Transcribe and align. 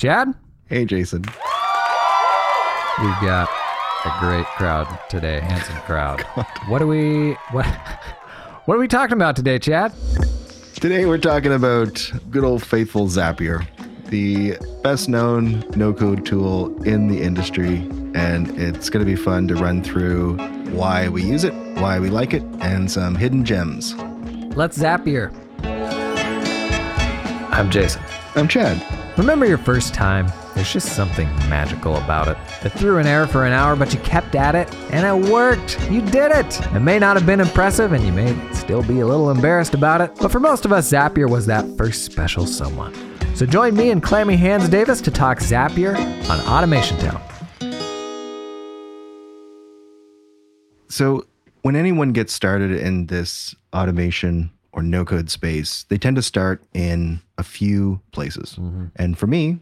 Chad, 0.00 0.32
Hey, 0.64 0.86
Jason. 0.86 1.20
we've 1.20 1.34
got 3.20 3.50
a 4.06 4.16
great 4.18 4.46
crowd 4.56 4.88
today, 5.10 5.40
handsome 5.40 5.76
crowd. 5.82 6.22
What 6.68 6.80
are 6.80 6.86
we 6.86 7.32
what 7.50 7.66
what 8.64 8.76
are 8.76 8.80
we 8.80 8.88
talking 8.88 9.12
about 9.12 9.36
today, 9.36 9.58
Chad? 9.58 9.92
Today 10.76 11.04
we're 11.04 11.18
talking 11.18 11.52
about 11.52 12.10
good 12.30 12.44
old 12.44 12.62
faithful 12.62 13.08
Zapier, 13.08 13.66
the 14.06 14.56
best 14.82 15.10
known 15.10 15.66
no 15.76 15.92
code 15.92 16.24
tool 16.24 16.82
in 16.84 17.08
the 17.08 17.20
industry. 17.20 17.86
And 18.14 18.58
it's 18.58 18.88
going 18.88 19.04
to 19.04 19.10
be 19.10 19.16
fun 19.16 19.48
to 19.48 19.54
run 19.54 19.82
through 19.82 20.38
why 20.70 21.10
we 21.10 21.22
use 21.22 21.44
it, 21.44 21.52
why 21.78 22.00
we 22.00 22.08
like 22.08 22.32
it, 22.32 22.42
and 22.62 22.90
some 22.90 23.16
hidden 23.16 23.44
gems. 23.44 23.94
Let's 24.56 24.78
Zapier. 24.78 25.30
I'm 27.52 27.70
Jason. 27.70 28.00
I'm 28.34 28.48
Chad. 28.48 28.82
Remember 29.20 29.44
your 29.44 29.58
first 29.58 29.92
time? 29.92 30.32
There's 30.54 30.72
just 30.72 30.96
something 30.96 31.28
magical 31.50 31.96
about 31.96 32.26
it. 32.28 32.38
It 32.64 32.70
threw 32.70 32.96
an 32.96 33.06
error 33.06 33.26
for 33.26 33.44
an 33.44 33.52
hour, 33.52 33.76
but 33.76 33.92
you 33.92 34.00
kept 34.00 34.34
at 34.34 34.54
it, 34.54 34.74
and 34.90 35.06
it 35.06 35.30
worked. 35.30 35.78
You 35.90 36.00
did 36.00 36.32
it. 36.32 36.58
It 36.74 36.80
may 36.80 36.98
not 36.98 37.18
have 37.18 37.26
been 37.26 37.38
impressive, 37.38 37.92
and 37.92 38.02
you 38.02 38.12
may 38.12 38.34
still 38.54 38.82
be 38.82 39.00
a 39.00 39.06
little 39.06 39.30
embarrassed 39.30 39.74
about 39.74 40.00
it, 40.00 40.16
but 40.22 40.32
for 40.32 40.40
most 40.40 40.64
of 40.64 40.72
us, 40.72 40.90
Zapier 40.90 41.28
was 41.28 41.44
that 41.44 41.66
first 41.76 42.06
special 42.06 42.46
someone. 42.46 42.94
So 43.36 43.44
join 43.44 43.76
me 43.76 43.90
and 43.90 44.02
Clammy 44.02 44.36
Hands 44.36 44.66
Davis 44.70 45.02
to 45.02 45.10
talk 45.10 45.40
Zapier 45.40 45.98
on 46.30 46.40
Automation 46.48 46.96
Town. 46.96 47.20
So, 50.88 51.26
when 51.60 51.76
anyone 51.76 52.12
gets 52.12 52.32
started 52.32 52.72
in 52.72 53.04
this 53.08 53.54
automation 53.74 54.50
or 54.72 54.82
no 54.82 55.04
code 55.04 55.30
space, 55.30 55.84
they 55.88 55.98
tend 55.98 56.16
to 56.16 56.22
start 56.22 56.62
in 56.74 57.20
a 57.38 57.42
few 57.42 58.00
places. 58.12 58.56
Mm-hmm. 58.58 58.86
And 58.96 59.18
for 59.18 59.26
me, 59.26 59.58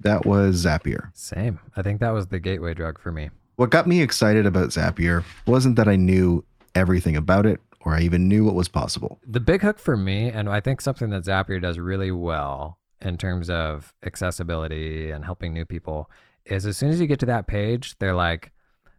that 0.00 0.26
was 0.26 0.64
Zapier. 0.64 1.10
Same. 1.14 1.58
I 1.76 1.82
think 1.82 2.00
that 2.00 2.10
was 2.10 2.28
the 2.28 2.38
gateway 2.38 2.74
drug 2.74 2.98
for 3.00 3.12
me. 3.12 3.30
What 3.56 3.70
got 3.70 3.86
me 3.86 4.02
excited 4.02 4.46
about 4.46 4.70
Zapier 4.70 5.24
wasn't 5.46 5.76
that 5.76 5.88
I 5.88 5.96
knew 5.96 6.44
everything 6.74 7.16
about 7.16 7.46
it 7.46 7.60
or 7.80 7.94
I 7.94 8.00
even 8.00 8.28
knew 8.28 8.44
what 8.44 8.54
was 8.54 8.68
possible. 8.68 9.18
The 9.26 9.40
big 9.40 9.62
hook 9.62 9.78
for 9.78 9.96
me, 9.96 10.28
and 10.28 10.48
I 10.48 10.60
think 10.60 10.80
something 10.80 11.10
that 11.10 11.24
Zapier 11.24 11.62
does 11.62 11.78
really 11.78 12.10
well 12.10 12.78
in 13.00 13.16
terms 13.16 13.48
of 13.48 13.94
accessibility 14.04 15.10
and 15.10 15.24
helping 15.24 15.52
new 15.54 15.64
people, 15.64 16.10
is 16.44 16.66
as 16.66 16.76
soon 16.76 16.90
as 16.90 17.00
you 17.00 17.06
get 17.06 17.20
to 17.20 17.26
that 17.26 17.46
page, 17.46 17.96
they're 17.98 18.14
like, 18.14 18.50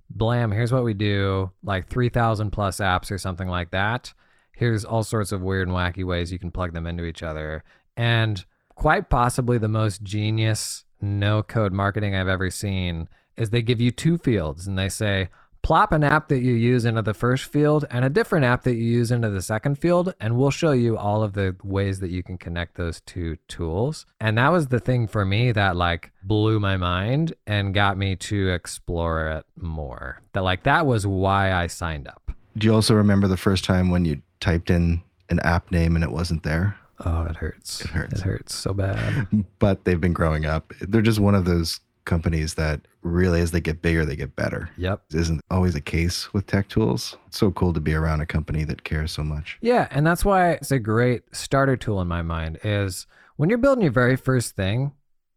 blam, 0.10 0.52
here's 0.52 0.72
what 0.72 0.84
we 0.84 0.94
do, 0.94 1.52
like 1.64 1.90
3,000 1.90 2.52
plus 2.52 2.78
apps 2.78 3.12
or 3.12 3.18
something 3.18 3.48
like 3.48 3.72
that. 3.72 4.14
Here's 4.58 4.84
all 4.84 5.04
sorts 5.04 5.32
of 5.32 5.44
weird 5.44 5.68
and 5.68 5.78
wacky 5.78 6.04
ways 6.04 6.32
you 6.32 6.40
can 6.40 6.50
plug 6.50 6.74
them 6.74 6.88
into 6.88 7.06
each 7.06 7.22
other. 7.22 7.64
And 7.96 8.44
quite 8.74 9.08
possibly 9.08 9.60
the 9.60 9.68
most 9.68 10.02
genius 10.02 10.84
no 11.00 11.44
code 11.44 11.74
marketing 11.74 12.16
I've 12.16 12.28
ever 12.28 12.50
seen 12.50 13.08
is 13.36 13.52
they 13.52 13.62
give 13.62 13.80
you 13.80 13.92
two 13.92 14.18
fields 14.18 14.66
and 14.66 14.76
they 14.76 14.90
say, 14.90 15.30
plop 15.62 15.92
an 15.92 16.04
app 16.04 16.28
that 16.30 16.40
you 16.40 16.54
use 16.54 16.86
into 16.86 17.04
the 17.04 17.14
first 17.14 17.52
field 17.52 17.86
and 17.92 18.04
a 18.04 18.10
different 18.10 18.46
app 18.46 18.64
that 18.64 18.74
you 18.74 18.84
use 18.84 19.12
into 19.12 19.30
the 19.30 19.44
second 19.44 19.76
field 19.76 20.16
and 20.20 20.36
we'll 20.36 20.50
show 20.50 20.72
you 20.72 20.98
all 20.98 21.22
of 21.22 21.34
the 21.34 21.56
ways 21.64 22.00
that 22.00 22.10
you 22.10 22.24
can 22.24 22.40
connect 22.40 22.78
those 22.78 23.02
two 23.02 23.38
tools. 23.48 24.08
And 24.20 24.40
that 24.40 24.52
was 24.52 24.70
the 24.70 24.80
thing 24.80 25.06
for 25.06 25.24
me 25.24 25.52
that 25.52 25.76
like 25.76 26.12
blew 26.24 26.60
my 26.60 26.78
mind 26.78 27.36
and 27.46 27.76
got 27.76 27.96
me 27.96 28.16
to 28.16 28.50
explore 28.50 29.30
it 29.30 29.46
more. 29.56 30.24
That 30.34 30.44
like 30.44 30.64
that 30.64 30.88
was 30.88 31.06
why 31.06 31.54
i 31.54 31.68
signed 31.68 32.08
up. 32.08 32.32
Do 32.58 32.66
you 32.66 32.74
also 32.74 32.96
remember 32.96 33.28
the 33.28 33.38
first 33.38 33.64
time 33.64 33.92
when 33.92 34.04
you 34.04 34.24
typed 34.40 34.70
in 34.70 35.02
an 35.30 35.40
app 35.42 35.72
name 35.72 35.96
and 35.96 36.04
it 36.04 36.12
wasn't 36.12 36.44
there? 36.44 36.78
oh 37.06 37.24
it 37.30 37.36
hurts 37.36 37.82
It 37.82 37.92
hurts. 37.92 38.14
it 38.14 38.24
hurts 38.24 38.56
so 38.56 38.74
bad 38.74 39.28
But 39.60 39.86
they've 39.86 40.02
been 40.02 40.14
growing 40.14 40.46
up. 40.46 40.74
They're 40.82 41.02
just 41.02 41.20
one 41.20 41.36
of 41.36 41.46
those 41.46 41.80
companies 42.06 42.54
that 42.56 42.82
really, 43.02 43.42
as 43.42 43.52
they 43.52 43.60
get 43.62 43.82
bigger, 43.82 44.06
they 44.06 44.16
get 44.16 44.36
better. 44.36 44.70
yep 44.78 45.02
Isn't 45.14 45.42
always 45.52 45.76
a 45.76 45.82
case 45.82 46.34
with 46.34 46.48
tech 46.48 46.70
tools. 46.70 47.18
It's 47.28 47.38
so 47.38 47.52
cool 47.52 47.74
to 47.74 47.80
be 47.82 47.94
around 47.94 48.22
a 48.22 48.26
company 48.26 48.64
that 48.64 48.84
cares 48.84 49.12
so 49.12 49.24
much. 49.24 49.58
Yeah, 49.62 49.88
and 49.92 50.08
that's 50.08 50.24
why 50.26 50.52
it's 50.54 50.72
a 50.72 50.80
great 50.80 51.24
starter 51.34 51.76
tool 51.78 52.00
in 52.02 52.08
my 52.08 52.22
mind 52.22 52.60
is 52.64 53.08
when 53.36 53.50
you're 53.50 53.58
building 53.60 53.84
your 53.84 53.92
very 53.92 54.16
first 54.16 54.56
thing, 54.56 54.94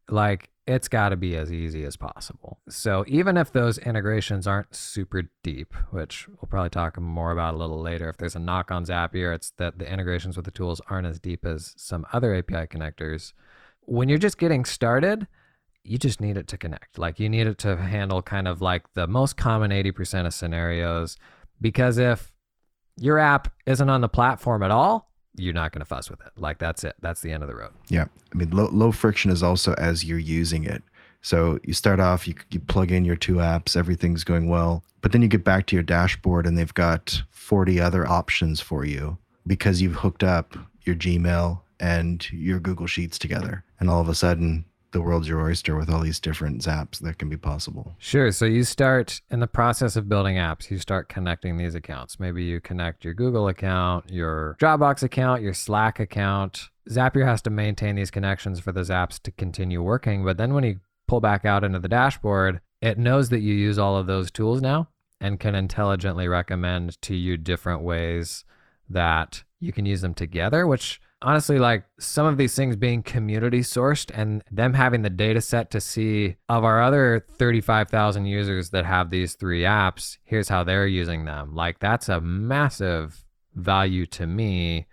like 0.08 0.48
it's 0.66 0.88
got 0.88 1.09
to 1.09 1.16
be 1.16 1.37
as 1.37 1.53
easy 1.53 1.84
as 1.84 1.97
possible. 1.97 2.60
So 2.69 3.04
even 3.09 3.37
if 3.37 3.53
those 3.53 3.78
integrations 3.78 4.47
aren't 4.47 4.75
super 4.75 5.22
deep, 5.43 5.75
which 5.91 6.28
we'll 6.28 6.48
probably 6.48 6.71
talk 6.71 7.00
more 7.00 7.32
about 7.32 7.54
a 7.54 7.56
little 7.56 7.81
later, 7.81 8.09
if 8.09 8.19
there's 8.19 8.37
a 8.37 8.41
knock 8.41 8.70
on 8.70 8.84
Zapier, 8.84 9.34
it's 9.34 9.50
that 9.56 9.78
the 9.78 9.91
integrations 9.91 10.37
with 10.37 10.44
the 10.44 10.50
tools 10.50 10.81
aren't 10.88 11.06
as 11.06 11.19
deep 11.19 11.44
as 11.44 11.75
some 11.76 12.06
other 12.12 12.34
API 12.34 12.66
connectors. 12.66 13.32
When 13.82 14.09
you're 14.09 14.19
just 14.19 14.38
getting 14.38 14.65
started, 14.65 15.26
you 15.82 15.99
just 15.99 16.20
need 16.20 16.37
it 16.37 16.47
to 16.49 16.59
connect. 16.59 16.99
Like 16.99 17.19
you 17.19 17.28
need 17.28 17.47
it 17.47 17.59
to 17.59 17.76
handle 17.76 18.22
kind 18.22 18.47
of 18.47 18.60
like 18.60 18.84
the 18.94 19.06
most 19.06 19.37
common 19.37 19.70
80% 19.70 20.26
of 20.26 20.34
scenarios. 20.34 21.16
Because 21.60 21.99
if 21.99 22.32
your 22.97 23.19
app 23.19 23.53
isn't 23.66 23.88
on 23.88 24.03
the 24.03 24.09
platform 24.09 24.62
at 24.62 24.70
all, 24.70 25.09
you're 25.36 25.54
not 25.54 25.72
going 25.72 25.80
to 25.80 25.86
fuss 25.86 26.10
with 26.10 26.20
it. 26.20 26.32
Like 26.36 26.58
that's 26.58 26.84
it. 26.84 26.96
That's 27.00 27.20
the 27.20 27.32
end 27.32 27.42
of 27.42 27.48
the 27.48 27.54
road. 27.54 27.72
Yeah. 27.88 28.06
I 28.32 28.36
mean, 28.36 28.50
low, 28.50 28.68
low 28.72 28.92
friction 28.92 29.30
is 29.30 29.42
also 29.42 29.74
as 29.74 30.04
you're 30.04 30.18
using 30.18 30.64
it. 30.64 30.82
So 31.22 31.58
you 31.64 31.74
start 31.74 32.00
off, 32.00 32.26
you, 32.26 32.34
you 32.50 32.60
plug 32.60 32.91
in 32.91 33.04
your 33.04 33.16
two 33.16 33.34
apps, 33.34 33.76
everything's 33.76 34.24
going 34.24 34.48
well. 34.48 34.82
But 35.02 35.12
then 35.12 35.22
you 35.22 35.28
get 35.28 35.44
back 35.44 35.66
to 35.66 35.76
your 35.76 35.82
dashboard 35.82 36.46
and 36.46 36.56
they've 36.56 36.72
got 36.72 37.22
40 37.30 37.80
other 37.80 38.06
options 38.06 38.60
for 38.60 38.84
you 38.84 39.19
because 39.46 39.82
you've 39.82 39.96
hooked 39.96 40.22
up 40.22 40.56
your 40.84 40.96
Gmail 40.96 41.60
and 41.78 42.30
your 42.32 42.60
Google 42.60 42.86
Sheets 42.86 43.19
together. 43.19 43.64
And 43.78 43.90
all 43.90 44.00
of 44.00 44.08
a 44.08 44.14
sudden, 44.14 44.64
the 44.92 45.00
world's 45.00 45.28
your 45.28 45.40
oyster 45.40 45.76
with 45.76 45.88
all 45.88 46.00
these 46.00 46.20
different 46.20 46.62
zaps 46.62 46.98
that 46.98 47.18
can 47.18 47.28
be 47.28 47.36
possible. 47.36 47.94
Sure. 47.98 48.32
So 48.32 48.44
you 48.44 48.64
start 48.64 49.20
in 49.30 49.40
the 49.40 49.46
process 49.46 49.96
of 49.96 50.08
building 50.08 50.36
apps, 50.36 50.70
you 50.70 50.78
start 50.78 51.08
connecting 51.08 51.56
these 51.56 51.74
accounts. 51.74 52.18
Maybe 52.18 52.44
you 52.44 52.60
connect 52.60 53.04
your 53.04 53.14
Google 53.14 53.48
account, 53.48 54.10
your 54.10 54.56
Dropbox 54.60 55.02
account, 55.02 55.42
your 55.42 55.54
Slack 55.54 56.00
account. 56.00 56.68
Zapier 56.88 57.24
has 57.24 57.42
to 57.42 57.50
maintain 57.50 57.96
these 57.96 58.10
connections 58.10 58.58
for 58.58 58.72
those 58.72 58.90
apps 58.90 59.20
to 59.22 59.30
continue 59.30 59.82
working. 59.82 60.24
But 60.24 60.38
then 60.38 60.54
when 60.54 60.64
you 60.64 60.80
pull 61.06 61.20
back 61.20 61.44
out 61.44 61.64
into 61.64 61.78
the 61.78 61.88
dashboard, 61.88 62.60
it 62.80 62.98
knows 62.98 63.28
that 63.28 63.40
you 63.40 63.54
use 63.54 63.78
all 63.78 63.96
of 63.96 64.06
those 64.06 64.30
tools 64.30 64.60
now 64.60 64.88
and 65.20 65.38
can 65.38 65.54
intelligently 65.54 66.26
recommend 66.26 67.00
to 67.02 67.14
you 67.14 67.36
different 67.36 67.82
ways 67.82 68.44
that 68.88 69.44
you 69.60 69.72
can 69.72 69.86
use 69.86 70.00
them 70.00 70.14
together, 70.14 70.66
which 70.66 71.00
honestly 71.22 71.58
like 71.58 71.84
some 71.98 72.26
of 72.26 72.36
these 72.36 72.54
things 72.54 72.76
being 72.76 73.03
community 73.03 73.60
sourced 73.60 74.10
and 74.14 74.42
them 74.50 74.75
having 74.75 75.03
the 75.03 75.10
data 75.10 75.41
set 75.41 75.70
to 75.70 75.81
see 75.81 76.36
of 76.48 76.64
our 76.64 76.82
other 76.82 77.25
35,000 77.36 78.26
users 78.26 78.70
that 78.70 78.86
have 78.86 79.10
these 79.10 79.34
three 79.34 79.62
apps, 79.62 80.19
here's 80.25 80.48
how 80.48 80.64
they're 80.64 80.86
using 80.86 81.25
them. 81.25 81.54
Like 81.54 81.78
that's 81.78 82.08
a 82.08 82.20
massive 82.20 83.25
value 83.54 84.06
to 84.06 84.26
me 84.26 84.86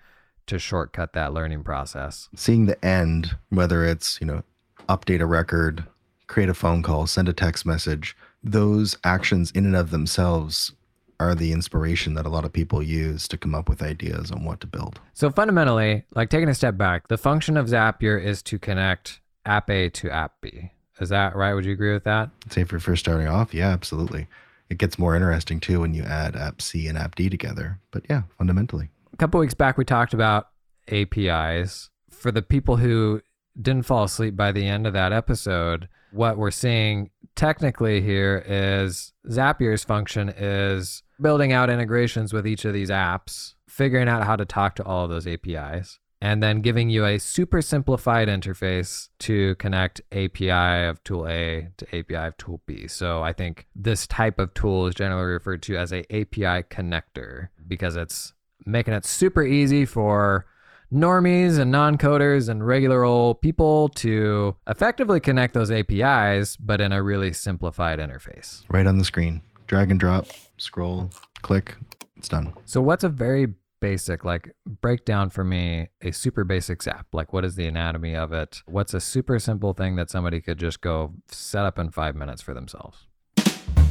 to 0.48 0.60
shortcut 0.60 1.14
that 1.14 1.34
learning 1.34 1.64
process. 1.64 2.30
Seeing 2.36 2.66
the 2.66 2.84
end, 2.86 3.36
whether 3.50 3.84
it's, 3.84 4.20
you 4.22 4.28
know, 4.28 4.44
update 4.88 5.22
a 5.22 5.26
record, 5.26 5.86
create 6.28 6.50
a 6.50 6.54
phone 6.54 6.82
call, 6.82 7.08
send 7.08 7.30
a 7.30 7.34
text 7.34 7.66
message, 7.66 8.16
those 8.44 8.98
actions 9.04 9.52
in 9.52 9.66
and 9.66 9.76
of 9.76 9.92
themselves 9.92 10.72
are 11.20 11.34
the 11.34 11.52
inspiration 11.52 12.14
that 12.14 12.26
a 12.26 12.30
lot 12.30 12.46
of 12.46 12.54
people 12.54 12.82
use 12.82 13.28
to 13.28 13.38
come 13.38 13.56
up 13.56 13.68
with 13.70 13.82
ideas 13.82 14.32
on 14.32 14.44
what 14.44 14.60
to 14.62 14.68
build. 14.68 15.00
So 15.14 15.30
fundamentally, 15.30 16.04
like 16.14 16.30
taking 16.30 16.50
a 16.50 16.54
step 16.54 16.78
back, 16.78 17.08
the 17.08 17.18
function 17.18 17.58
of 17.58 17.68
Zapier 17.68 18.24
is 18.24 18.42
to 18.44 18.60
connect 18.60 19.20
app 19.46 19.70
A 19.70 19.90
to 19.90 20.12
app 20.12 20.34
B. 20.42 20.72
Is 21.00 21.10
that 21.10 21.36
right? 21.36 21.54
Would 21.54 21.66
you 21.66 21.74
agree 21.74 21.94
with 21.94 22.04
that? 22.06 22.30
I'd 22.46 22.54
say 22.54 22.62
if 22.62 22.72
you're 22.72 22.80
first 22.80 23.06
starting 23.06 23.28
off, 23.28 23.54
yeah, 23.54 23.70
absolutely. 23.70 24.28
It 24.70 24.78
gets 24.78 25.00
more 25.00 25.16
interesting 25.16 25.60
too 25.60 25.82
when 25.82 25.94
you 25.94 26.04
add 26.04 26.36
app 26.36 26.62
C 26.62 26.88
and 26.88 26.98
app 26.98 27.16
D 27.16 27.30
together. 27.30 27.80
But 27.92 28.06
yeah, 28.10 28.24
fundamentally. 28.38 28.90
A 29.14 29.18
couple 29.18 29.40
weeks 29.40 29.54
back, 29.54 29.78
we 29.78 29.86
talked 29.86 30.14
about 30.14 30.50
APIs. 30.90 31.90
For 32.12 32.32
the 32.32 32.42
people 32.42 32.78
who 32.78 33.22
didn't 33.60 33.86
fall 33.86 34.04
asleep 34.04 34.36
by 34.36 34.52
the 34.52 34.68
end 34.68 34.86
of 34.86 34.94
that 34.94 35.14
episode, 35.14 35.88
what 36.12 36.38
we're 36.38 36.52
seeing 36.52 37.12
technically 37.36 38.02
here 38.02 38.44
is 38.46 39.14
Zapier's 39.28 39.84
function 39.84 40.30
is 40.30 41.04
building 41.22 41.52
out 41.52 41.70
integrations 41.70 42.34
with 42.34 42.48
each 42.48 42.66
of 42.66 42.74
these 42.74 42.90
apps, 42.90 43.54
figuring 43.68 44.08
out 44.08 44.26
how 44.26 44.36
to 44.36 44.46
talk 44.46 44.76
to 44.76 44.86
all 44.86 45.06
of 45.06 45.10
those 45.10 45.28
APIs, 45.28 46.00
and 46.20 46.42
then 46.42 46.62
giving 46.62 46.90
you 46.90 47.06
a 47.06 47.20
super 47.20 47.62
simplified 47.62 48.28
interface 48.28 49.10
to 49.20 49.56
connect 49.56 50.02
API 50.12 50.88
of 50.88 51.04
tool 51.04 51.28
A 51.28 51.70
to 51.78 51.98
API 51.98 52.16
of 52.16 52.38
tool 52.38 52.62
B. 52.66 52.88
So 52.88 53.22
I 53.22 53.34
think 53.34 53.68
this 53.76 54.08
type 54.08 54.40
of 54.40 54.54
tool 54.54 54.88
is 54.88 54.96
generally 54.96 55.26
referred 55.26 55.62
to 55.64 55.78
as 55.78 55.94
a 55.94 56.00
API 56.12 56.64
connector 56.70 57.50
because 57.68 57.96
it's 57.96 58.34
making 58.66 58.94
it 58.94 59.06
super 59.06 59.44
easy 59.44 59.86
for 59.86 60.46
normies 60.92 61.60
and 61.60 61.72
non-coders 61.72 62.50
and 62.50 62.66
regular 62.66 63.04
old 63.04 63.42
people 63.42 63.90
to 63.90 64.56
effectively 64.68 65.20
connect 65.20 65.54
those 65.54 65.70
APIs, 65.70 66.56
but 66.58 66.82
in 66.82 66.92
a 66.92 67.04
really 67.04 67.34
simplified 67.34 68.00
interface. 68.00 68.64
Right 68.70 68.88
on 68.88 68.98
the 68.98 69.06
screen. 69.06 69.42
Drag 69.68 69.92
and 69.92 70.00
drop, 70.00 70.28
scroll, 70.58 71.10
click, 71.42 71.76
it's 72.16 72.28
done. 72.28 72.54
So 72.66 72.82
what's 72.82 73.04
a 73.04 73.10
very 73.10 73.54
basic, 73.80 74.26
like 74.26 74.56
breakdown 74.66 75.30
for 75.30 75.44
me 75.44 75.88
a 76.02 76.12
super 76.12 76.44
basic 76.44 76.82
Zap. 76.84 77.08
Like, 77.14 77.34
what 77.34 77.46
is 77.46 77.56
the 77.56 77.68
anatomy 77.68 78.16
of 78.16 78.34
it? 78.34 78.62
What's 78.66 78.94
a 78.94 79.00
super 79.00 79.40
simple 79.40 79.74
thing 79.74 79.96
that 79.96 80.10
somebody 80.10 80.42
could 80.42 80.58
just 80.58 80.82
go 80.82 81.14
set 81.30 81.66
up 81.66 81.80
in 81.80 81.92
five 81.92 82.16
minutes 82.16 82.42
for 82.42 82.54
themselves? 82.54 83.06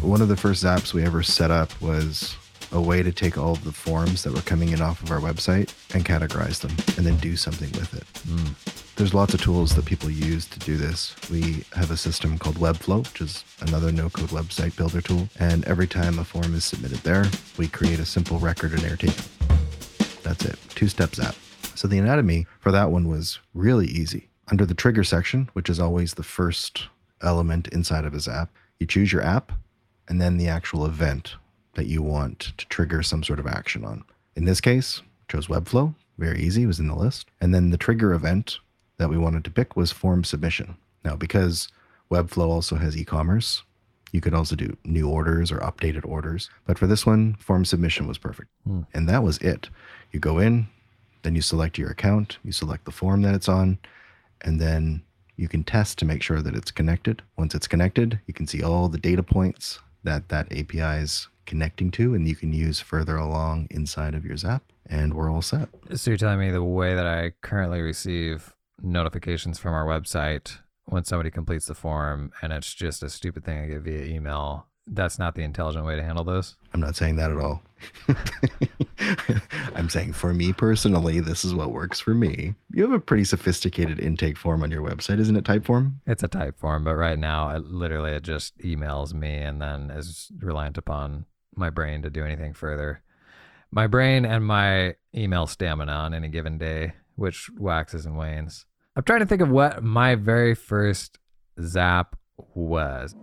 One 0.01 0.21
of 0.21 0.29
the 0.29 0.37
first 0.37 0.65
apps 0.65 0.93
we 0.93 1.05
ever 1.05 1.23
set 1.23 1.51
up 1.51 1.81
was 1.81 2.37
a 2.73 2.81
way 2.81 3.03
to 3.03 3.13
take 3.13 3.39
all 3.39 3.53
of 3.53 3.65
the 3.65 3.73
forms 3.73 4.25
that 4.25 4.35
were 4.35 4.43
coming 4.43 4.71
in 4.71 4.81
off 4.81 5.03
of 5.03 5.11
our 5.11 5.21
website 5.21 5.73
and 5.95 6.05
categorize 6.05 6.61
them 6.61 6.73
and 6.97 7.07
then 7.07 7.17
do 7.19 7.37
something 7.37 7.71
with 7.73 7.95
it. 7.95 8.05
Mm. 8.29 8.86
There's 8.97 9.13
lots 9.13 9.35
of 9.35 9.43
tools 9.43 9.77
that 9.77 9.85
people 9.85 10.09
use 10.09 10.47
to 10.47 10.59
do 10.59 10.79
this. 10.79 11.15
We 11.31 11.65
have 11.75 11.91
a 11.91 11.99
system 11.99 12.39
called 12.39 12.57
Webflow, 12.57 13.07
which 13.07 13.21
is 13.21 13.45
another 13.61 13.93
no 13.93 14.09
code 14.09 14.31
website 14.31 14.75
builder 14.75 15.03
tool. 15.03 15.29
And 15.39 15.67
every 15.67 15.87
time 15.87 16.19
a 16.19 16.25
form 16.25 16.55
is 16.55 16.65
submitted 16.65 17.01
there, 17.01 17.27
we 17.59 17.69
create 17.69 17.99
a 17.99 18.07
simple 18.07 18.39
record 18.39 18.73
in 18.73 18.79
Airtable. 18.79 20.23
That's 20.23 20.47
it, 20.47 20.59
two 20.71 20.89
steps 20.89 21.21
out. 21.21 21.37
So 21.75 21.87
the 21.87 21.99
anatomy 21.99 22.47
for 22.59 22.73
that 22.73 22.91
one 22.91 23.07
was 23.07 23.39
really 23.53 23.87
easy. 23.87 24.31
Under 24.51 24.65
the 24.65 24.73
trigger 24.73 25.05
section, 25.05 25.51
which 25.53 25.69
is 25.69 25.79
always 25.79 26.15
the 26.15 26.23
first 26.23 26.89
element 27.21 27.69
inside 27.69 28.07
of 28.07 28.15
his 28.15 28.27
app, 28.27 28.51
you 28.81 28.87
choose 28.87 29.13
your 29.13 29.23
app 29.23 29.53
and 30.09 30.23
then 30.23 30.39
the 30.39 30.49
actual 30.49 30.87
event 30.87 31.35
that 31.75 31.87
you 31.87 32.01
want 32.01 32.55
to 32.57 32.67
trigger 32.69 33.03
some 33.03 33.23
sort 33.23 33.41
of 33.41 33.47
action 33.47 33.85
on. 33.85 34.05
In 34.37 34.47
this 34.47 34.63
case, 34.63 35.03
chose 35.29 35.49
Webflow, 35.49 35.95
very 36.17 36.41
easy, 36.41 36.65
was 36.65 36.81
in 36.81 36.89
the 36.89 36.97
list. 36.97 37.29
And 37.43 37.55
then 37.55 37.69
the 37.69 37.77
trigger 37.77 38.15
event 38.15 38.59
that 38.99 39.11
we 39.11 39.19
wanted 39.19 39.45
to 39.45 39.51
pick 39.51 39.77
was 39.77 39.93
form 39.93 40.25
submission. 40.25 40.77
Now, 41.05 41.17
because 41.17 41.69
Webflow 42.11 42.49
also 42.49 42.77
has 42.77 42.97
e-commerce, 42.97 43.63
you 44.13 44.21
could 44.21 44.35
also 44.35 44.57
do 44.57 44.77
new 44.85 45.09
orders 45.09 45.53
or 45.53 45.59
updated 45.59 46.07
orders. 46.07 46.49
But 46.65 46.79
for 46.79 46.87
this 46.87 47.05
one, 47.05 47.35
form 47.35 47.65
submission 47.65 48.07
was 48.07 48.19
perfect. 48.19 48.51
Hmm. 48.65 48.83
And 48.95 49.09
that 49.09 49.23
was 49.23 49.39
it. 49.39 49.69
You 50.13 50.21
go 50.21 50.39
in, 50.39 50.69
then 51.23 51.35
you 51.35 51.43
select 51.43 51.79
your 51.79 51.91
account, 51.91 52.39
you 52.45 52.53
select 52.53 52.85
the 52.85 52.93
form 52.93 53.23
that 53.23 53.35
it's 53.35 53.49
on, 53.49 53.79
and 54.43 54.61
then 54.61 55.03
you 55.37 55.49
can 55.49 55.65
test 55.65 55.99
to 55.99 56.05
make 56.05 56.23
sure 56.23 56.41
that 56.41 56.55
it's 56.55 56.71
connected. 56.71 57.23
Once 57.37 57.55
it's 57.55 57.67
connected, 57.67 58.21
you 58.27 58.33
can 58.33 58.47
see 58.47 58.63
all 58.63 58.89
the 58.89 58.99
data 58.99 59.23
points 59.23 59.81
that 60.05 60.29
that 60.29 60.51
API 60.53 61.03
is 61.03 61.29
connecting 61.45 61.91
to, 61.93 62.15
and 62.15 62.27
you 62.27 62.37
can 62.37 62.53
use 62.53 62.81
further 62.81 63.17
along 63.17 63.67
inside 63.71 64.15
of 64.15 64.25
your 64.25 64.37
Zap, 64.37 64.63
and 64.87 65.15
we're 65.15 65.31
all 65.31 65.43
set. 65.43 65.69
So 65.95 66.11
you're 66.11 66.19
telling 66.19 66.39
me 66.39 66.51
the 66.51 66.63
way 66.63 66.95
that 66.95 67.07
I 67.07 67.33
currently 67.43 67.81
receive 67.81 68.55
notifications 68.81 69.59
from 69.59 69.75
our 69.75 69.87
website 69.87 70.59
when 70.85 71.05
somebody 71.05 71.31
completes 71.31 71.67
the 71.67 71.75
form 71.75 72.33
and 72.43 72.53
it's 72.53 72.73
just 72.73 73.03
a 73.03 73.11
stupid 73.11 73.45
thing 73.45 73.59
I 73.59 73.67
get 73.67 73.83
via 73.83 74.05
email, 74.05 74.67
that's 74.87 75.19
not 75.19 75.35
the 75.35 75.43
intelligent 75.43 75.85
way 75.85 75.97
to 75.97 76.03
handle 76.03 76.25
this? 76.25 76.55
I'm 76.73 76.81
not 76.81 76.95
saying 76.95 77.17
that 77.17 77.33
at 77.33 77.39
all. 77.39 77.63
I'm 79.75 79.89
saying 79.89 80.13
for 80.13 80.33
me 80.33 80.53
personally, 80.53 81.21
this 81.21 81.45
is 81.45 81.55
what 81.55 81.73
works 81.73 81.99
for 81.99 82.15
me. 82.15 82.55
You 82.71 82.83
have 82.83 82.93
a 82.93 83.01
pretty 83.01 83.25
sophisticated 83.25 83.99
intake 83.99 84.39
form 84.39 84.63
on 84.63 84.71
your 84.71 84.83
website, 84.83 85.19
isn't 85.19 85.37
it? 85.37 85.45
Typeform? 85.45 85.97
It's 86.07 86.23
a 86.23 86.29
type 86.29 86.59
form, 86.59 86.85
but 86.85 86.95
right 86.95 87.19
now, 87.19 87.51
it, 87.51 87.65
literally, 87.65 88.13
it 88.13 88.23
just 88.23 88.57
emails 88.59 89.13
me 89.13 89.37
and 89.37 89.61
then 89.61 89.91
is 89.91 90.31
reliant 90.39 90.79
upon 90.79 91.27
my 91.57 91.71
brain 91.71 92.03
to 92.03 92.11
do 92.11 92.25
anything 92.25 92.55
further. 92.55 93.03
My 93.71 93.87
brain 93.87 94.25
and 94.25 94.47
my 94.47 94.95
email 95.15 95.47
stamina 95.47 95.93
on 95.93 96.15
any 96.15 96.29
given 96.29 96.59
day, 96.59 96.95
which 97.17 97.51
waxes 97.59 98.07
and 98.07 98.17
wanes. 98.17 98.65
I'm 98.95 99.03
trying 99.03 99.21
to 99.21 99.27
think 99.27 99.43
of 99.43 99.51
what 99.51 99.83
my 99.83 100.15
very 100.15 100.55
first 100.55 101.19
Zap 101.61 102.17
was. 102.55 103.15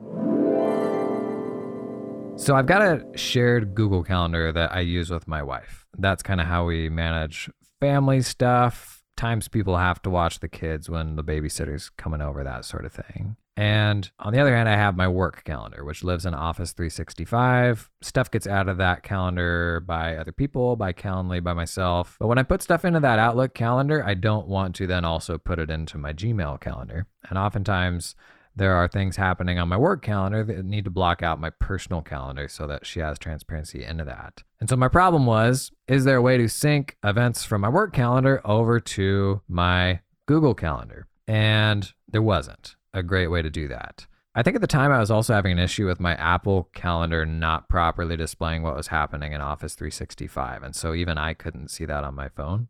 So 2.35 2.55
I've 2.55 2.65
got 2.65 2.81
a 2.81 3.05
shared 3.15 3.75
Google 3.75 4.03
Calendar 4.03 4.51
that 4.51 4.73
I 4.73 4.79
use 4.79 5.11
with 5.11 5.27
my 5.27 5.43
wife. 5.43 5.85
That's 5.97 6.23
kind 6.23 6.41
of 6.41 6.47
how 6.47 6.65
we 6.65 6.89
manage 6.89 7.49
family 7.79 8.21
stuff, 8.21 9.02
times 9.23 9.47
people 9.47 9.77
have 9.77 10.01
to 10.01 10.09
watch 10.09 10.41
the 10.41 10.49
kids 10.49 10.89
when 10.89 11.15
the 11.15 11.23
babysitter's 11.23 11.89
coming 11.89 12.21
over, 12.21 12.43
that 12.43 12.65
sort 12.65 12.83
of 12.83 12.91
thing. 12.91 13.37
And 13.55 14.11
on 14.19 14.33
the 14.33 14.39
other 14.39 14.53
hand, 14.53 14.67
I 14.67 14.75
have 14.75 14.97
my 14.97 15.07
work 15.07 15.45
calendar, 15.45 15.85
which 15.85 16.03
lives 16.03 16.25
in 16.25 16.33
Office 16.33 16.73
365. 16.73 17.89
Stuff 18.01 18.29
gets 18.31 18.47
out 18.47 18.67
of 18.67 18.75
that 18.77 19.01
calendar 19.01 19.79
by 19.79 20.17
other 20.17 20.33
people, 20.33 20.75
by 20.75 20.91
Calendly, 20.91 21.41
by 21.41 21.53
myself. 21.53 22.17
But 22.19 22.27
when 22.27 22.37
I 22.37 22.43
put 22.43 22.61
stuff 22.61 22.83
into 22.83 22.99
that 22.99 23.17
Outlook 23.19 23.53
calendar, 23.53 24.03
I 24.03 24.15
don't 24.15 24.47
want 24.47 24.75
to 24.75 24.87
then 24.87 25.05
also 25.05 25.37
put 25.37 25.57
it 25.57 25.69
into 25.69 25.97
my 25.97 26.11
Gmail 26.11 26.59
calendar. 26.59 27.05
And 27.29 27.37
oftentimes, 27.37 28.15
there 28.55 28.75
are 28.75 28.87
things 28.87 29.15
happening 29.15 29.57
on 29.57 29.67
my 29.67 29.77
work 29.77 30.01
calendar 30.01 30.43
that 30.43 30.65
need 30.65 30.85
to 30.85 30.91
block 30.91 31.23
out 31.23 31.39
my 31.39 31.49
personal 31.49 32.01
calendar 32.01 32.47
so 32.47 32.67
that 32.67 32.85
she 32.85 32.99
has 32.99 33.17
transparency 33.17 33.83
into 33.83 34.05
that. 34.05 34.43
And 34.59 34.69
so 34.69 34.75
my 34.75 34.87
problem 34.87 35.25
was 35.25 35.71
is 35.87 36.05
there 36.05 36.17
a 36.17 36.21
way 36.21 36.37
to 36.37 36.47
sync 36.47 36.97
events 37.03 37.43
from 37.43 37.61
my 37.61 37.69
work 37.69 37.93
calendar 37.93 38.41
over 38.45 38.79
to 38.79 39.41
my 39.47 40.01
Google 40.25 40.53
calendar? 40.53 41.07
And 41.27 41.91
there 42.07 42.21
wasn't 42.21 42.75
a 42.93 43.01
great 43.01 43.27
way 43.27 43.41
to 43.41 43.49
do 43.49 43.67
that. 43.69 44.05
I 44.35 44.41
think 44.41 44.55
at 44.55 44.61
the 44.61 44.67
time 44.67 44.91
I 44.91 44.99
was 44.99 45.11
also 45.11 45.33
having 45.33 45.51
an 45.51 45.59
issue 45.59 45.85
with 45.85 45.99
my 45.99 46.15
Apple 46.15 46.69
calendar 46.73 47.25
not 47.25 47.69
properly 47.69 48.17
displaying 48.17 48.63
what 48.63 48.75
was 48.75 48.87
happening 48.87 49.31
in 49.31 49.41
Office 49.41 49.75
365. 49.75 50.63
And 50.63 50.75
so 50.75 50.93
even 50.93 51.17
I 51.17 51.33
couldn't 51.33 51.69
see 51.69 51.85
that 51.85 52.03
on 52.03 52.15
my 52.15 52.29
phone 52.29 52.67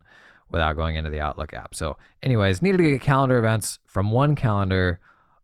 without 0.49 0.75
going 0.75 0.97
into 0.97 1.09
the 1.09 1.21
Outlook 1.21 1.53
app. 1.53 1.73
So, 1.73 1.97
anyways, 2.21 2.61
needed 2.61 2.77
to 2.77 2.91
get 2.91 3.01
calendar 3.01 3.37
events 3.37 3.79
from 3.85 4.11
one 4.11 4.35
calendar 4.35 4.99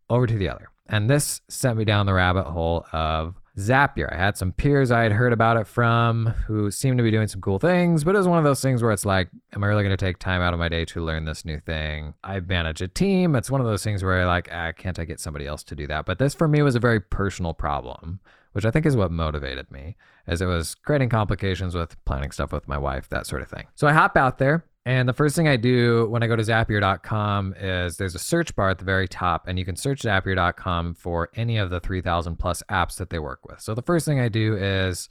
over 0.10 0.28
to 0.28 0.38
the 0.38 0.50
other. 0.50 0.70
And 0.88 1.10
this 1.10 1.42
sent 1.48 1.78
me 1.78 1.86
down 1.86 2.08
the 2.08 2.14
rabbit 2.14 2.46
hole 2.46 2.86
of 2.92 3.36
Zapier. 3.60 4.12
I 4.12 4.18
had 4.18 4.38
some 4.38 4.54
peers 4.54 4.90
I 4.90 5.04
had 5.04 5.12
heard 5.12 5.34
about 5.34 5.58
it 5.58 5.68
from 5.68 6.28
who 6.48 6.72
seemed 6.72 6.98
to 6.98 7.04
be 7.04 7.12
doing 7.12 7.28
some 7.28 7.42
cool 7.42 7.60
things, 7.60 8.04
but 8.04 8.16
it 8.16 8.18
was 8.18 8.28
one 8.28 8.38
of 8.38 8.44
those 8.44 8.62
things 8.62 8.82
where 8.82 8.92
it's 8.92 9.06
like, 9.06 9.30
am 9.54 9.64
I 9.64 9.68
really 9.68 9.84
going 9.84 9.96
to 9.96 10.04
take 10.04 10.18
time 10.18 10.42
out 10.42 10.54
of 10.54 10.60
my 10.60 10.70
day 10.70 10.86
to 10.86 11.04
learn 11.04 11.26
this 11.26 11.46
new 11.46 11.60
thing? 11.60 12.14
I 12.24 12.40
manage 12.40 12.82
a 12.82 12.88
team. 12.88 13.36
It's 13.36 13.52
one 13.52 13.62
of 13.62 13.68
those 13.68 13.84
things 13.84 14.04
where 14.04 14.26
like, 14.26 14.50
ah, 14.52 14.72
can't 14.72 14.98
I 14.98 15.06
get 15.06 15.20
somebody 15.20 15.46
else 15.46 15.64
to 15.66 15.76
do 15.76 15.86
that? 15.88 16.06
But 16.06 16.20
this 16.20 16.34
for 16.34 16.48
me 16.48 16.62
was 16.62 16.76
a 16.76 16.80
very 16.80 17.02
personal 17.02 17.54
problem, 17.54 18.20
which 18.54 18.66
I 18.66 18.72
think 18.72 18.86
is 18.86 18.96
what 18.96 19.12
motivated 19.12 19.70
me, 19.70 19.96
as 20.26 20.42
it 20.42 20.48
was 20.48 20.74
creating 20.74 21.10
complications 21.10 21.76
with 21.76 22.04
planning 22.06 22.32
stuff 22.32 22.52
with 22.52 22.68
my 22.68 22.78
wife, 22.78 23.10
that 23.10 23.28
sort 23.28 23.42
of 23.42 23.50
thing. 23.50 23.68
So 23.76 23.88
I 23.88 23.94
hop 23.94 24.18
out 24.18 24.38
there 24.38 24.64
and 24.86 25.08
the 25.08 25.14
first 25.14 25.36
thing 25.36 25.48
I 25.48 25.58
do 25.58 26.08
when 26.10 26.24
I 26.24 26.28
go 26.28 26.36
to 26.36 26.44
Zapier.com 26.44 27.56
is 27.60 27.98
there's 27.98 28.16
a 28.16 28.20
search 28.20 28.56
bar 28.56 28.70
at 28.70 28.80
the 28.80 28.86
very 28.86 29.08
top, 29.08 29.48
and 29.48 29.60
you 29.60 29.66
can 29.66 29.76
search 29.76 30.02
Zapier.com 30.02 30.96
for 30.96 31.30
any 31.36 31.58
of 31.58 31.70
the 31.70 31.80
3,000 31.80 32.38
plus 32.38 32.64
apps 32.70 32.96
that 32.98 33.10
they 33.10 33.20
work 33.20 33.46
with. 33.48 33.60
So 33.62 33.76
the 33.76 33.82
first 33.82 34.06
thing 34.06 34.20
I 34.20 34.30
do 34.30 34.56
is 34.56 35.10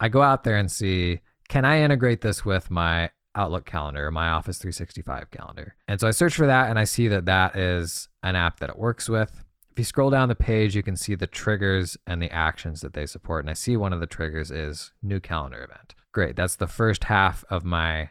I 0.00 0.08
go 0.08 0.22
out 0.22 0.44
there 0.44 0.56
and 0.56 0.70
see 0.70 1.20
can 1.48 1.64
I 1.64 1.80
integrate 1.80 2.20
this 2.20 2.44
with 2.44 2.70
my 2.70 3.10
Outlook 3.34 3.64
calendar, 3.64 4.10
my 4.10 4.28
Office 4.28 4.58
365 4.58 5.30
calendar? 5.30 5.74
And 5.86 5.98
so 5.98 6.06
I 6.06 6.10
search 6.10 6.34
for 6.34 6.46
that, 6.46 6.68
and 6.68 6.78
I 6.78 6.84
see 6.84 7.08
that 7.08 7.24
that 7.24 7.56
is 7.56 8.08
an 8.22 8.36
app 8.36 8.60
that 8.60 8.68
it 8.68 8.78
works 8.78 9.08
with. 9.08 9.44
If 9.72 9.78
you 9.78 9.84
scroll 9.84 10.10
down 10.10 10.28
the 10.28 10.34
page, 10.34 10.76
you 10.76 10.82
can 10.82 10.96
see 10.96 11.14
the 11.14 11.26
triggers 11.26 11.96
and 12.06 12.20
the 12.20 12.30
actions 12.30 12.82
that 12.82 12.92
they 12.92 13.06
support. 13.06 13.44
And 13.44 13.50
I 13.50 13.54
see 13.54 13.76
one 13.76 13.92
of 13.92 14.00
the 14.00 14.06
triggers 14.06 14.50
is 14.50 14.92
new 15.02 15.20
calendar 15.20 15.64
event. 15.64 15.94
Great. 16.12 16.36
That's 16.36 16.56
the 16.56 16.66
first 16.66 17.04
half 17.04 17.44
of 17.48 17.64
my 17.64 18.10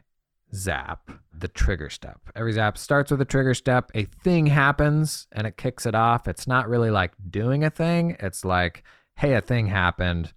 zap, 0.53 1.11
the 1.37 1.47
trigger 1.47 1.89
step. 1.89 2.19
Every 2.35 2.53
zap 2.53 2.77
starts 2.77 3.11
with 3.11 3.21
a 3.21 3.25
trigger 3.25 3.53
step. 3.53 3.91
A 3.93 4.05
thing 4.05 4.47
happens 4.47 5.27
and 5.31 5.45
it 5.45 5.57
kicks 5.57 5.85
it 5.85 5.95
off. 5.95 6.27
It's 6.27 6.47
not 6.47 6.69
really 6.69 6.89
like 6.89 7.13
doing 7.29 7.63
a 7.63 7.69
thing, 7.69 8.15
it's 8.19 8.45
like, 8.45 8.83
hey, 9.15 9.33
a 9.33 9.41
thing 9.41 9.67
happened. 9.67 10.33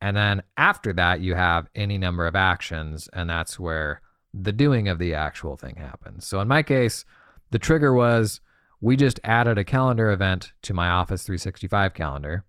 And 0.00 0.16
then 0.16 0.42
after 0.56 0.92
that, 0.94 1.20
you 1.20 1.34
have 1.34 1.68
any 1.74 1.96
number 1.96 2.26
of 2.26 2.36
actions, 2.36 3.08
and 3.12 3.30
that's 3.30 3.58
where 3.58 4.02
the 4.34 4.52
doing 4.52 4.88
of 4.88 4.98
the 4.98 5.14
actual 5.14 5.56
thing 5.56 5.76
happens. 5.76 6.26
So 6.26 6.40
in 6.40 6.48
my 6.48 6.62
case, 6.62 7.04
the 7.50 7.58
trigger 7.58 7.94
was 7.94 8.40
we 8.80 8.96
just 8.96 9.20
added 9.24 9.56
a 9.56 9.64
calendar 9.64 10.10
event 10.10 10.52
to 10.62 10.74
my 10.74 10.88
Office 10.88 11.22
365 11.22 11.94
calendar, 11.94 12.44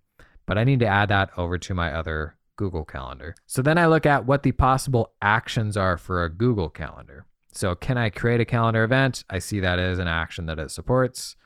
but 0.46 0.58
I 0.58 0.64
need 0.64 0.80
to 0.80 0.86
add 0.86 1.08
that 1.08 1.30
over 1.38 1.56
to 1.58 1.74
my 1.74 1.92
other 1.92 2.36
Google 2.58 2.84
Calendar. 2.84 3.34
So 3.46 3.62
then 3.62 3.78
I 3.78 3.86
look 3.86 4.04
at 4.04 4.26
what 4.26 4.42
the 4.42 4.52
possible 4.52 5.12
actions 5.22 5.78
are 5.78 5.96
for 5.96 6.24
a 6.24 6.28
Google 6.28 6.68
Calendar. 6.68 7.24
So 7.52 7.74
can 7.74 7.96
I 7.96 8.10
create 8.10 8.42
a 8.42 8.44
calendar 8.44 8.84
event? 8.84 9.24
I 9.30 9.38
see 9.38 9.60
that 9.60 9.78
as 9.78 9.98
an 9.98 10.08
action 10.08 10.44
that 10.46 10.58
it 10.58 10.70
supports. 10.70 11.36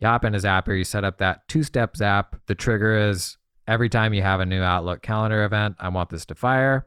You 0.00 0.08
hop 0.08 0.24
into 0.24 0.38
Zapier, 0.38 0.76
you 0.76 0.84
set 0.84 1.04
up 1.04 1.18
that 1.18 1.48
two-step 1.48 1.96
zap. 1.96 2.36
The 2.46 2.54
trigger 2.54 3.08
is 3.08 3.38
every 3.66 3.88
time 3.88 4.12
you 4.12 4.22
have 4.22 4.40
a 4.40 4.46
new 4.46 4.60
Outlook 4.60 5.00
calendar 5.00 5.44
event, 5.44 5.76
I 5.78 5.88
want 5.88 6.10
this 6.10 6.26
to 6.26 6.34
fire. 6.34 6.86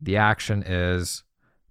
The 0.00 0.16
action 0.16 0.64
is 0.66 1.22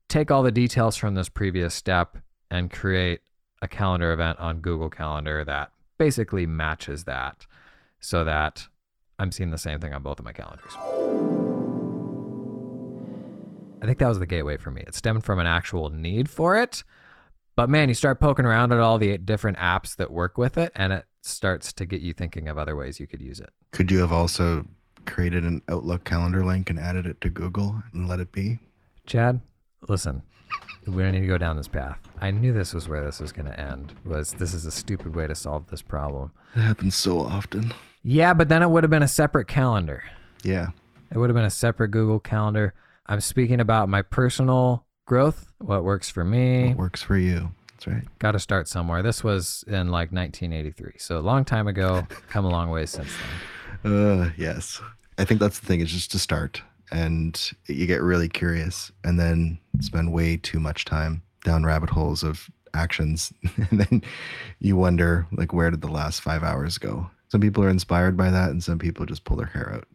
take 0.07 0.31
all 0.31 0.43
the 0.43 0.51
details 0.51 0.95
from 0.95 1.15
this 1.15 1.29
previous 1.29 1.73
step 1.73 2.17
and 2.49 2.71
create 2.71 3.21
a 3.61 3.67
calendar 3.67 4.13
event 4.13 4.39
on 4.39 4.61
Google 4.61 4.89
Calendar 4.89 5.43
that 5.43 5.71
basically 5.97 6.45
matches 6.45 7.03
that 7.03 7.45
so 7.99 8.23
that 8.23 8.67
I'm 9.19 9.31
seeing 9.31 9.51
the 9.51 9.57
same 9.57 9.79
thing 9.79 9.93
on 9.93 10.01
both 10.01 10.19
of 10.19 10.25
my 10.25 10.31
calendars. 10.31 10.98
I 13.81 13.85
think 13.85 13.99
that 13.99 14.07
was 14.07 14.19
the 14.19 14.25
gateway 14.25 14.57
for 14.57 14.71
me. 14.71 14.83
It 14.85 14.95
stemmed 14.95 15.23
from 15.23 15.39
an 15.39 15.47
actual 15.47 15.89
need 15.89 16.29
for 16.29 16.57
it. 16.57 16.83
But 17.55 17.69
man, 17.69 17.89
you 17.89 17.95
start 17.95 18.19
poking 18.19 18.45
around 18.45 18.71
at 18.71 18.79
all 18.79 18.97
the 18.97 19.17
different 19.17 19.57
apps 19.57 19.95
that 19.97 20.11
work 20.11 20.37
with 20.37 20.57
it, 20.57 20.71
and 20.75 20.93
it 20.93 21.05
starts 21.21 21.73
to 21.73 21.85
get 21.85 22.01
you 22.01 22.13
thinking 22.13 22.47
of 22.47 22.57
other 22.57 22.75
ways 22.75 22.99
you 22.99 23.07
could 23.07 23.21
use 23.21 23.39
it. 23.39 23.49
Could 23.71 23.91
you 23.91 23.99
have 23.99 24.13
also 24.13 24.65
created 25.05 25.43
an 25.43 25.61
Outlook 25.67 26.03
calendar 26.03 26.45
link 26.45 26.69
and 26.69 26.79
added 26.79 27.05
it 27.05 27.19
to 27.21 27.29
Google 27.29 27.83
and 27.93 28.07
let 28.07 28.19
it 28.19 28.31
be? 28.31 28.59
Chad, 29.05 29.41
listen, 29.87 30.21
we 30.85 31.03
don't 31.03 31.11
need 31.13 31.21
to 31.21 31.27
go 31.27 31.37
down 31.37 31.57
this 31.57 31.67
path. 31.67 31.99
I 32.21 32.31
knew 32.31 32.53
this 32.53 32.73
was 32.73 32.87
where 32.87 33.03
this 33.03 33.19
was 33.19 33.31
going 33.31 33.47
to 33.47 33.59
end. 33.59 33.93
Was 34.05 34.33
this 34.33 34.53
is 34.53 34.65
a 34.65 34.71
stupid 34.71 35.15
way 35.15 35.27
to 35.27 35.35
solve 35.35 35.67
this 35.67 35.81
problem? 35.81 36.31
It 36.55 36.61
happens 36.61 36.95
so 36.95 37.19
often. 37.19 37.73
Yeah, 38.03 38.33
but 38.33 38.49
then 38.49 38.61
it 38.61 38.69
would 38.69 38.83
have 38.83 38.91
been 38.91 39.03
a 39.03 39.07
separate 39.07 39.47
calendar. 39.47 40.03
Yeah. 40.43 40.69
It 41.11 41.17
would 41.17 41.29
have 41.29 41.35
been 41.35 41.45
a 41.45 41.49
separate 41.49 41.89
Google 41.89 42.19
Calendar. 42.19 42.73
I'm 43.09 43.21
speaking 43.21 43.59
about 43.59 43.89
my 43.89 44.03
personal 44.03 44.85
growth, 45.07 45.51
what 45.57 45.83
works 45.83 46.11
for 46.11 46.23
me. 46.23 46.67
What 46.69 46.77
works 46.77 47.01
for 47.01 47.17
you. 47.17 47.49
That's 47.71 47.87
right. 47.87 48.03
Got 48.19 48.33
to 48.33 48.39
start 48.39 48.67
somewhere. 48.67 49.01
This 49.01 49.23
was 49.23 49.63
in 49.65 49.89
like 49.89 50.11
1983, 50.11 50.93
so 50.99 51.17
a 51.17 51.19
long 51.19 51.43
time 51.43 51.67
ago. 51.67 52.05
come 52.29 52.45
a 52.45 52.49
long 52.49 52.69
way 52.69 52.85
since 52.85 53.09
then. 53.83 53.91
Uh, 53.91 54.29
yes. 54.37 54.79
I 55.17 55.25
think 55.25 55.39
that's 55.39 55.57
the 55.57 55.65
thing 55.65 55.79
is 55.79 55.91
just 55.91 56.11
to 56.11 56.19
start 56.19 56.61
and 56.91 57.51
you 57.65 57.87
get 57.87 58.03
really 58.03 58.29
curious 58.29 58.91
and 59.03 59.19
then 59.19 59.57
spend 59.79 60.13
way 60.13 60.37
too 60.37 60.59
much 60.59 60.85
time 60.85 61.23
down 61.43 61.65
rabbit 61.65 61.89
holes 61.89 62.21
of 62.21 62.47
actions 62.75 63.33
and 63.71 63.79
then 63.79 64.03
you 64.59 64.75
wonder 64.75 65.25
like 65.31 65.51
where 65.51 65.71
did 65.71 65.81
the 65.81 65.87
last 65.87 66.21
5 66.21 66.43
hours 66.43 66.77
go? 66.77 67.09
Some 67.29 67.41
people 67.41 67.63
are 67.63 67.69
inspired 67.69 68.15
by 68.15 68.29
that 68.29 68.51
and 68.51 68.63
some 68.63 68.77
people 68.77 69.07
just 69.07 69.23
pull 69.23 69.37
their 69.37 69.47
hair 69.47 69.73
out. 69.73 69.87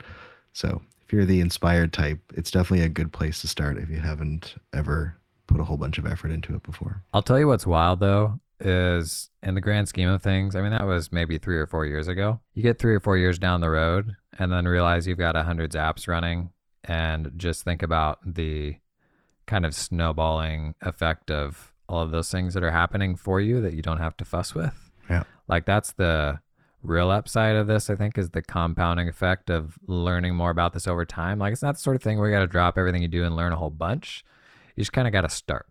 So, 0.52 0.82
you're 1.14 1.24
the 1.24 1.40
inspired 1.40 1.92
type, 1.92 2.20
it's 2.34 2.50
definitely 2.50 2.84
a 2.84 2.88
good 2.88 3.12
place 3.12 3.40
to 3.40 3.48
start 3.48 3.78
if 3.78 3.88
you 3.88 4.00
haven't 4.00 4.56
ever 4.72 5.16
put 5.46 5.60
a 5.60 5.64
whole 5.64 5.76
bunch 5.76 5.98
of 5.98 6.06
effort 6.06 6.30
into 6.30 6.54
it 6.54 6.62
before. 6.62 7.02
I'll 7.12 7.22
tell 7.22 7.38
you 7.38 7.46
what's 7.46 7.66
wild 7.66 8.00
though 8.00 8.40
is 8.60 9.30
in 9.42 9.54
the 9.54 9.60
grand 9.60 9.88
scheme 9.88 10.08
of 10.08 10.22
things, 10.22 10.56
I 10.56 10.62
mean, 10.62 10.70
that 10.70 10.86
was 10.86 11.12
maybe 11.12 11.38
three 11.38 11.58
or 11.58 11.66
four 11.66 11.86
years 11.86 12.08
ago. 12.08 12.40
You 12.54 12.62
get 12.62 12.78
three 12.78 12.94
or 12.94 13.00
four 13.00 13.16
years 13.16 13.38
down 13.38 13.60
the 13.60 13.70
road 13.70 14.16
and 14.38 14.52
then 14.52 14.66
realize 14.66 15.06
you've 15.06 15.18
got 15.18 15.36
a 15.36 15.42
hundred 15.42 15.72
apps 15.72 16.08
running 16.08 16.50
and 16.84 17.32
just 17.36 17.62
think 17.62 17.82
about 17.82 18.18
the 18.24 18.76
kind 19.46 19.66
of 19.66 19.74
snowballing 19.74 20.74
effect 20.80 21.30
of 21.30 21.72
all 21.88 22.02
of 22.02 22.10
those 22.10 22.30
things 22.30 22.54
that 22.54 22.62
are 22.62 22.70
happening 22.70 23.16
for 23.16 23.40
you 23.40 23.60
that 23.60 23.74
you 23.74 23.82
don't 23.82 23.98
have 23.98 24.16
to 24.16 24.24
fuss 24.24 24.54
with. 24.54 24.90
Yeah. 25.10 25.24
Like 25.48 25.66
that's 25.66 25.92
the 25.92 26.40
real 26.84 27.10
upside 27.10 27.56
of 27.56 27.66
this, 27.66 27.90
I 27.90 27.96
think, 27.96 28.18
is 28.18 28.30
the 28.30 28.42
compounding 28.42 29.08
effect 29.08 29.50
of 29.50 29.78
learning 29.86 30.36
more 30.36 30.50
about 30.50 30.74
this 30.74 30.86
over 30.86 31.04
time. 31.04 31.38
Like 31.38 31.52
it's 31.52 31.62
not 31.62 31.76
the 31.76 31.80
sort 31.80 31.96
of 31.96 32.02
thing 32.02 32.18
where 32.18 32.28
you 32.28 32.36
got 32.36 32.40
to 32.40 32.46
drop 32.46 32.78
everything 32.78 33.02
you 33.02 33.08
do 33.08 33.24
and 33.24 33.34
learn 33.34 33.52
a 33.52 33.56
whole 33.56 33.70
bunch. 33.70 34.24
You 34.76 34.82
just 34.82 34.92
kind 34.92 35.08
of 35.08 35.12
got 35.12 35.22
to 35.22 35.28
start. 35.28 35.66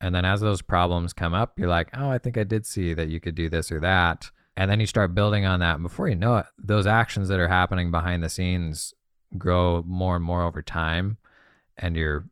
And 0.00 0.14
then 0.14 0.24
as 0.24 0.40
those 0.40 0.62
problems 0.62 1.12
come 1.12 1.34
up, 1.34 1.58
you're 1.58 1.68
like, 1.68 1.88
oh, 1.94 2.08
I 2.08 2.18
think 2.18 2.38
I 2.38 2.44
did 2.44 2.66
see 2.66 2.94
that 2.94 3.08
you 3.08 3.18
could 3.18 3.34
do 3.34 3.48
this 3.48 3.72
or 3.72 3.80
that. 3.80 4.30
And 4.56 4.70
then 4.70 4.78
you 4.80 4.86
start 4.86 5.14
building 5.14 5.44
on 5.44 5.60
that. 5.60 5.74
And 5.74 5.82
before 5.82 6.08
you 6.08 6.14
know 6.14 6.36
it, 6.36 6.46
those 6.58 6.86
actions 6.86 7.28
that 7.28 7.40
are 7.40 7.48
happening 7.48 7.90
behind 7.90 8.22
the 8.22 8.28
scenes 8.28 8.94
grow 9.36 9.82
more 9.86 10.16
and 10.16 10.24
more 10.24 10.42
over 10.42 10.62
time. 10.62 11.18
And 11.76 11.96
you're 11.96 12.28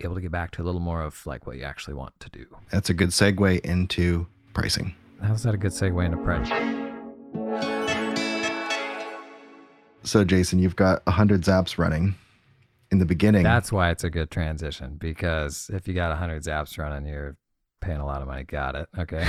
able 0.00 0.14
to 0.14 0.20
get 0.20 0.30
back 0.32 0.50
to 0.52 0.62
a 0.62 0.64
little 0.64 0.80
more 0.80 1.02
of 1.02 1.24
like 1.26 1.46
what 1.46 1.56
you 1.56 1.62
actually 1.62 1.94
want 1.94 2.18
to 2.20 2.30
do. 2.30 2.46
That's 2.70 2.90
a 2.90 2.94
good 2.94 3.10
segue 3.10 3.60
into 3.60 4.26
pricing. 4.52 4.94
How's 5.22 5.42
that 5.42 5.54
a 5.54 5.58
good 5.58 5.72
segue 5.72 6.04
into 6.04 6.18
price? 6.18 6.77
So, 10.08 10.24
Jason, 10.24 10.58
you've 10.58 10.76
got 10.76 11.04
100 11.06 11.42
zaps 11.42 11.76
running 11.76 12.14
in 12.90 12.98
the 12.98 13.04
beginning. 13.04 13.42
That's 13.42 13.70
why 13.70 13.90
it's 13.90 14.04
a 14.04 14.10
good 14.10 14.30
transition 14.30 14.96
because 14.98 15.70
if 15.72 15.86
you 15.86 15.92
got 15.92 16.08
100 16.08 16.42
zaps 16.42 16.78
running, 16.78 17.06
you're 17.06 17.36
paying 17.82 18.00
a 18.00 18.06
lot 18.06 18.22
of 18.22 18.28
money. 18.28 18.44
Got 18.44 18.74
it. 18.74 18.88
Okay. 18.98 19.26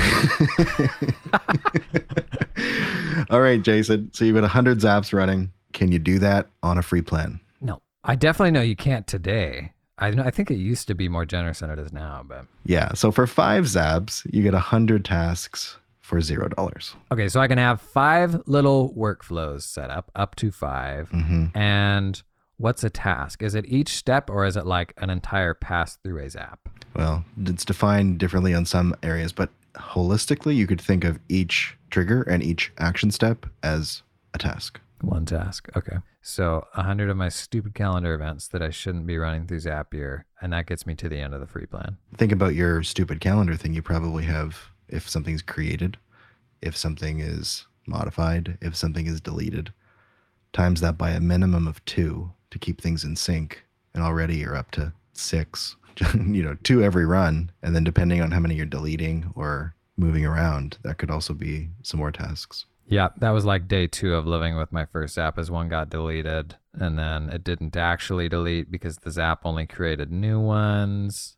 All 3.29 3.41
right, 3.41 3.61
Jason. 3.61 4.09
So, 4.13 4.23
you've 4.23 4.35
got 4.35 4.41
100 4.41 4.79
zaps 4.79 5.13
running. 5.13 5.51
Can 5.73 5.91
you 5.91 5.99
do 5.99 6.17
that 6.19 6.47
on 6.63 6.77
a 6.77 6.81
free 6.81 7.01
plan? 7.01 7.39
no, 7.61 7.81
I 8.03 8.15
definitely 8.15 8.51
know 8.51 8.61
you 8.61 8.75
can't 8.75 9.05
today. 9.05 9.73
I 9.97 10.11
know. 10.11 10.23
I 10.23 10.31
think 10.31 10.49
it 10.49 10.55
used 10.55 10.87
to 10.87 10.95
be 10.95 11.09
more 11.09 11.25
generous 11.25 11.59
than 11.59 11.69
it 11.69 11.77
is 11.77 11.91
now, 11.91 12.23
but 12.25 12.45
Yeah. 12.63 12.93
So, 12.93 13.11
for 13.11 13.27
five 13.27 13.65
zaps, 13.65 14.25
you 14.33 14.41
get 14.43 14.53
100 14.53 15.03
tasks 15.03 15.77
for 16.09 16.17
$0. 16.19 16.95
okay. 17.11 17.29
So 17.29 17.39
I 17.39 17.47
can 17.47 17.59
have 17.59 17.79
five 17.79 18.41
little 18.47 18.91
workflows 18.97 19.61
set 19.61 19.91
up, 19.91 20.11
up 20.15 20.35
to 20.37 20.51
5 20.51 21.11
Mm-hmm. 21.11 21.55
And 21.57 22.21
what's 22.57 22.83
a 22.83 22.89
task? 22.89 23.43
Is 23.43 23.53
it 23.53 23.65
each 23.67 23.89
step 23.89 24.29
or 24.29 24.43
is 24.45 24.57
it 24.57 24.65
like 24.65 24.93
an 24.97 25.11
entire 25.11 25.53
pass 25.53 25.97
through 25.97 26.17
a 26.23 26.29
zap? 26.29 26.67
Well, 26.95 27.23
it's 27.45 27.63
defined 27.63 28.17
differently 28.17 28.55
on 28.55 28.65
some 28.65 28.95
areas, 29.03 29.31
but 29.31 29.49
holistically, 29.75 30.55
you 30.55 30.65
could 30.65 30.81
think 30.81 31.03
of 31.03 31.19
each 31.29 31.77
trigger 31.91 32.23
and 32.23 32.41
each 32.41 32.71
action 32.79 33.11
step 33.11 33.45
as 33.61 34.01
a 34.33 34.39
task. 34.39 34.81
One 35.01 35.25
task. 35.25 35.69
Okay. 35.77 35.97
So 36.21 36.65
a 36.75 36.83
hundred 36.83 37.09
of 37.11 37.17
my 37.17 37.29
stupid 37.29 37.75
calendar 37.75 38.13
events 38.15 38.47
that 38.49 38.63
I 38.63 38.71
shouldn't 38.71 39.05
be 39.05 39.17
running 39.17 39.45
through 39.45 39.59
Zapier, 39.59 40.23
and 40.41 40.51
that 40.53 40.65
gets 40.65 40.85
me 40.87 40.95
to 40.95 41.07
the 41.07 41.17
end 41.19 41.33
of 41.35 41.39
the 41.39 41.47
free 41.47 41.67
plan. 41.67 41.97
Think 42.17 42.31
about 42.31 42.55
your 42.55 42.83
stupid 42.83 43.21
calendar 43.21 43.55
thing. 43.55 43.73
You 43.73 43.81
probably 43.81 44.25
have 44.25 44.71
if 44.89 45.07
something's 45.09 45.41
created, 45.41 45.97
if 46.61 46.75
something 46.75 47.19
is 47.19 47.65
modified, 47.87 48.57
if 48.61 48.75
something 48.75 49.07
is 49.07 49.21
deleted. 49.21 49.73
Times 50.53 50.81
that 50.81 50.97
by 50.97 51.11
a 51.11 51.19
minimum 51.19 51.67
of 51.67 51.83
two 51.85 52.31
to 52.51 52.59
keep 52.59 52.81
things 52.81 53.03
in 53.03 53.15
sync, 53.15 53.63
and 53.93 54.03
already 54.03 54.37
you're 54.37 54.55
up 54.55 54.71
to 54.71 54.93
six. 55.13 55.75
you 56.13 56.43
know, 56.43 56.55
two 56.63 56.83
every 56.83 57.05
run, 57.05 57.51
and 57.61 57.75
then 57.75 57.83
depending 57.83 58.21
on 58.21 58.31
how 58.31 58.39
many 58.39 58.55
you're 58.55 58.65
deleting 58.65 59.31
or 59.35 59.75
moving 59.97 60.25
around, 60.25 60.77
that 60.83 60.97
could 60.97 61.11
also 61.11 61.33
be 61.33 61.69
some 61.83 61.99
more 61.99 62.11
tasks. 62.11 62.65
Yeah, 62.87 63.09
that 63.17 63.29
was 63.29 63.45
like 63.45 63.67
day 63.67 63.85
two 63.85 64.15
of 64.15 64.25
living 64.25 64.57
with 64.57 64.71
my 64.71 64.85
first 64.85 65.17
app 65.17 65.37
as 65.37 65.51
one 65.51 65.69
got 65.69 65.89
deleted, 65.89 66.55
and 66.73 66.97
then 66.97 67.29
it 67.29 67.43
didn't 67.43 67.77
actually 67.77 68.29
delete 68.29 68.71
because 68.71 68.97
the 68.97 69.11
Zap 69.11 69.41
only 69.43 69.67
created 69.67 70.11
new 70.11 70.39
ones. 70.39 71.35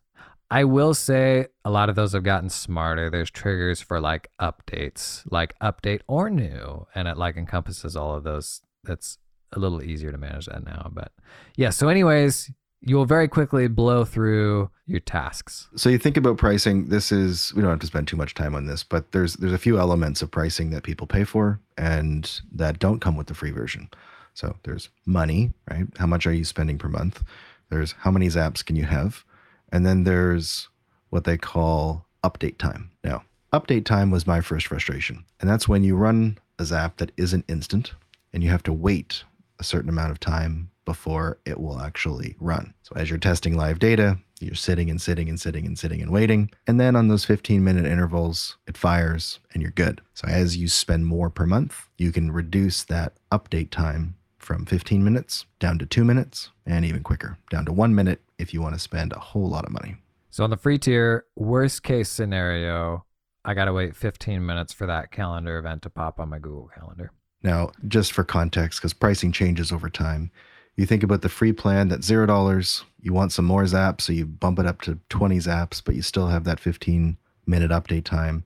I 0.52 0.64
will 0.64 0.92
say 0.92 1.46
a 1.64 1.70
lot 1.70 1.88
of 1.88 1.96
those 1.96 2.12
have 2.12 2.24
gotten 2.24 2.50
smarter. 2.50 3.08
There's 3.08 3.30
triggers 3.30 3.80
for 3.80 4.02
like 4.02 4.28
updates, 4.38 5.22
like 5.30 5.58
update 5.60 6.02
or 6.06 6.28
new, 6.28 6.86
and 6.94 7.08
it 7.08 7.16
like 7.16 7.38
encompasses 7.38 7.96
all 7.96 8.14
of 8.14 8.22
those. 8.22 8.60
That's 8.84 9.16
a 9.54 9.58
little 9.58 9.82
easier 9.82 10.12
to 10.12 10.18
manage 10.18 10.44
that 10.46 10.62
now. 10.62 10.90
But 10.92 11.10
yeah, 11.56 11.70
so, 11.70 11.88
anyways, 11.88 12.50
you 12.82 12.96
will 12.96 13.06
very 13.06 13.28
quickly 13.28 13.66
blow 13.66 14.04
through 14.04 14.70
your 14.86 15.00
tasks. 15.00 15.70
So 15.74 15.88
you 15.88 15.96
think 15.96 16.18
about 16.18 16.36
pricing. 16.36 16.90
This 16.90 17.10
is 17.12 17.54
we 17.54 17.62
don't 17.62 17.70
have 17.70 17.80
to 17.80 17.86
spend 17.86 18.06
too 18.06 18.18
much 18.18 18.34
time 18.34 18.54
on 18.54 18.66
this, 18.66 18.84
but 18.84 19.12
there's 19.12 19.32
there's 19.36 19.54
a 19.54 19.58
few 19.58 19.78
elements 19.78 20.20
of 20.20 20.30
pricing 20.30 20.68
that 20.72 20.82
people 20.82 21.06
pay 21.06 21.24
for 21.24 21.60
and 21.78 22.42
that 22.52 22.78
don't 22.78 23.00
come 23.00 23.16
with 23.16 23.28
the 23.28 23.34
free 23.34 23.52
version. 23.52 23.88
So 24.34 24.56
there's 24.64 24.90
money, 25.06 25.54
right? 25.70 25.86
How 25.96 26.06
much 26.06 26.26
are 26.26 26.32
you 26.34 26.44
spending 26.44 26.76
per 26.76 26.88
month? 26.88 27.24
There's 27.70 27.92
how 27.92 28.10
many 28.10 28.26
zaps 28.26 28.62
can 28.62 28.76
you 28.76 28.84
have? 28.84 29.24
And 29.72 29.84
then 29.84 30.04
there's 30.04 30.68
what 31.10 31.24
they 31.24 31.36
call 31.36 32.06
update 32.22 32.58
time. 32.58 32.90
Now, 33.02 33.24
update 33.52 33.84
time 33.84 34.10
was 34.10 34.26
my 34.26 34.40
first 34.40 34.68
frustration. 34.68 35.24
And 35.40 35.50
that's 35.50 35.66
when 35.66 35.82
you 35.82 35.96
run 35.96 36.38
a 36.58 36.64
zap 36.64 36.98
that 36.98 37.10
isn't 37.16 37.46
instant 37.48 37.94
and 38.32 38.42
you 38.42 38.50
have 38.50 38.62
to 38.64 38.72
wait 38.72 39.24
a 39.58 39.64
certain 39.64 39.88
amount 39.88 40.12
of 40.12 40.20
time 40.20 40.70
before 40.84 41.38
it 41.44 41.60
will 41.60 41.80
actually 41.80 42.36
run. 42.40 42.74
So 42.82 42.94
as 42.96 43.08
you're 43.08 43.18
testing 43.18 43.56
live 43.56 43.78
data, 43.78 44.18
you're 44.40 44.54
sitting 44.54 44.90
and 44.90 45.00
sitting 45.00 45.28
and 45.28 45.40
sitting 45.40 45.66
and 45.66 45.78
sitting 45.78 46.02
and 46.02 46.10
waiting. 46.10 46.50
And 46.66 46.80
then 46.80 46.96
on 46.96 47.08
those 47.08 47.24
15 47.24 47.62
minute 47.62 47.86
intervals, 47.86 48.56
it 48.66 48.76
fires 48.76 49.38
and 49.52 49.62
you're 49.62 49.70
good. 49.70 50.00
So 50.14 50.26
as 50.26 50.56
you 50.56 50.68
spend 50.68 51.06
more 51.06 51.30
per 51.30 51.46
month, 51.46 51.88
you 51.96 52.10
can 52.10 52.32
reduce 52.32 52.82
that 52.84 53.14
update 53.30 53.70
time 53.70 54.16
from 54.42 54.66
15 54.66 55.02
minutes 55.02 55.46
down 55.58 55.78
to 55.78 55.86
two 55.86 56.04
minutes 56.04 56.50
and 56.66 56.84
even 56.84 57.02
quicker, 57.02 57.38
down 57.50 57.64
to 57.64 57.72
one 57.72 57.94
minute 57.94 58.20
if 58.38 58.52
you 58.52 58.60
want 58.60 58.74
to 58.74 58.78
spend 58.78 59.12
a 59.12 59.18
whole 59.18 59.48
lot 59.48 59.64
of 59.64 59.72
money. 59.72 59.96
So 60.30 60.44
on 60.44 60.50
the 60.50 60.56
free 60.56 60.78
tier, 60.78 61.26
worst 61.36 61.82
case 61.82 62.08
scenario, 62.08 63.04
I 63.44 63.54
got 63.54 63.66
to 63.66 63.72
wait 63.72 63.96
15 63.96 64.44
minutes 64.44 64.72
for 64.72 64.86
that 64.86 65.10
calendar 65.10 65.58
event 65.58 65.82
to 65.82 65.90
pop 65.90 66.18
on 66.18 66.28
my 66.28 66.38
Google 66.38 66.70
Calendar. 66.74 67.12
Now, 67.42 67.72
just 67.88 68.12
for 68.12 68.24
context, 68.24 68.80
because 68.80 68.92
pricing 68.92 69.32
changes 69.32 69.72
over 69.72 69.90
time, 69.90 70.30
you 70.76 70.86
think 70.86 71.02
about 71.02 71.22
the 71.22 71.28
free 71.28 71.52
plan 71.52 71.88
that's 71.88 72.06
zero 72.06 72.24
dollars. 72.24 72.84
You 73.00 73.12
want 73.12 73.32
some 73.32 73.44
more 73.44 73.64
zaps, 73.64 74.02
so 74.02 74.12
you 74.12 74.26
bump 74.26 74.58
it 74.58 74.66
up 74.66 74.80
to 74.82 74.98
20 75.10 75.38
zaps, 75.38 75.82
but 75.84 75.94
you 75.94 76.02
still 76.02 76.28
have 76.28 76.44
that 76.44 76.60
15 76.60 77.18
minute 77.46 77.70
update 77.70 78.04
time. 78.04 78.44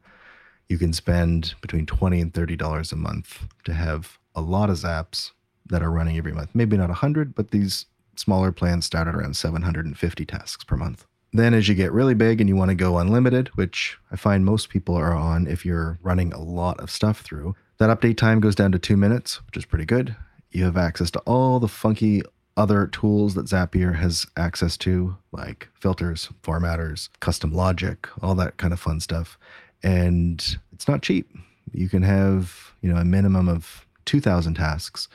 You 0.69 0.79
can 0.79 0.93
spend 0.93 1.55
between 1.61 1.87
20 1.87 2.21
and 2.21 2.35
30 2.35 2.57
dollars 2.57 2.91
a 2.91 2.97
month 2.97 3.47
to 3.65 3.75
have 3.75 4.19
a 4.35 4.41
lot 4.41 4.71
of 4.71 4.77
zaps 4.77 5.31
that 5.69 5.83
are 5.83 5.91
running 5.91 6.17
every 6.17 6.33
month. 6.33 6.51
Maybe 6.55 6.77
not 6.77 6.89
100, 6.89 7.35
but 7.35 7.51
these 7.51 7.87
smaller 8.17 8.53
plans 8.53 8.87
start 8.87 9.09
at 9.09 9.15
around 9.15 9.37
750 9.37 10.25
tasks 10.25 10.65
per 10.65 10.77
month. 10.77 11.07
Then, 11.33 11.55
as 11.55 11.69
you 11.69 11.75
get 11.75 11.93
really 11.93 12.15
big 12.15 12.41
and 12.41 12.49
you 12.49 12.57
want 12.57 12.71
to 12.71 12.75
go 12.75 12.99
unlimited, 12.99 13.49
which 13.57 13.99
I 14.11 14.17
find 14.17 14.45
most 14.45 14.69
people 14.71 14.95
are 14.95 15.13
on 15.13 15.47
if 15.47 15.67
you're 15.67 15.99
running 16.03 16.33
a 16.33 16.41
lot 16.41 16.81
of 16.81 16.91
stuff 16.91 17.21
through, 17.21 17.55
that 17.79 17.91
update 17.91 18.17
time 18.17 18.41
goes 18.41 18.55
down 18.55 18.73
to 18.73 18.79
two 18.79 18.97
minutes, 18.97 19.45
which 19.47 19.57
is 19.57 19.67
pretty 19.67 19.85
good. 19.85 20.17
You 20.51 20.65
have 20.65 20.77
access 20.77 21.11
to 21.11 21.19
all 21.21 21.61
the 21.61 21.69
funky 21.69 22.23
other 22.57 22.87
tools 22.87 23.35
that 23.35 23.47
Zapier 23.47 23.97
has 23.97 24.27
access 24.37 24.79
to, 24.79 25.17
like 25.31 25.69
filters, 25.75 26.31
formatters, 26.43 27.11
custom 27.21 27.53
logic, 27.53 28.09
all 28.23 28.35
that 28.37 28.57
kind 28.57 28.73
of 28.73 28.81
fun 28.81 29.01
stuff. 29.01 29.39
And 29.83 30.57
it's 30.73 30.89
not 30.89 31.03
cheap. 31.03 31.31
You 31.73 31.89
can 31.91 32.03
have, 32.03 32.73
you 32.81 32.91
know, 32.91 32.99
a 32.99 33.05
minimum 33.05 33.49
of 33.49 33.87
2,000 34.07 34.55
tasks 34.55 35.09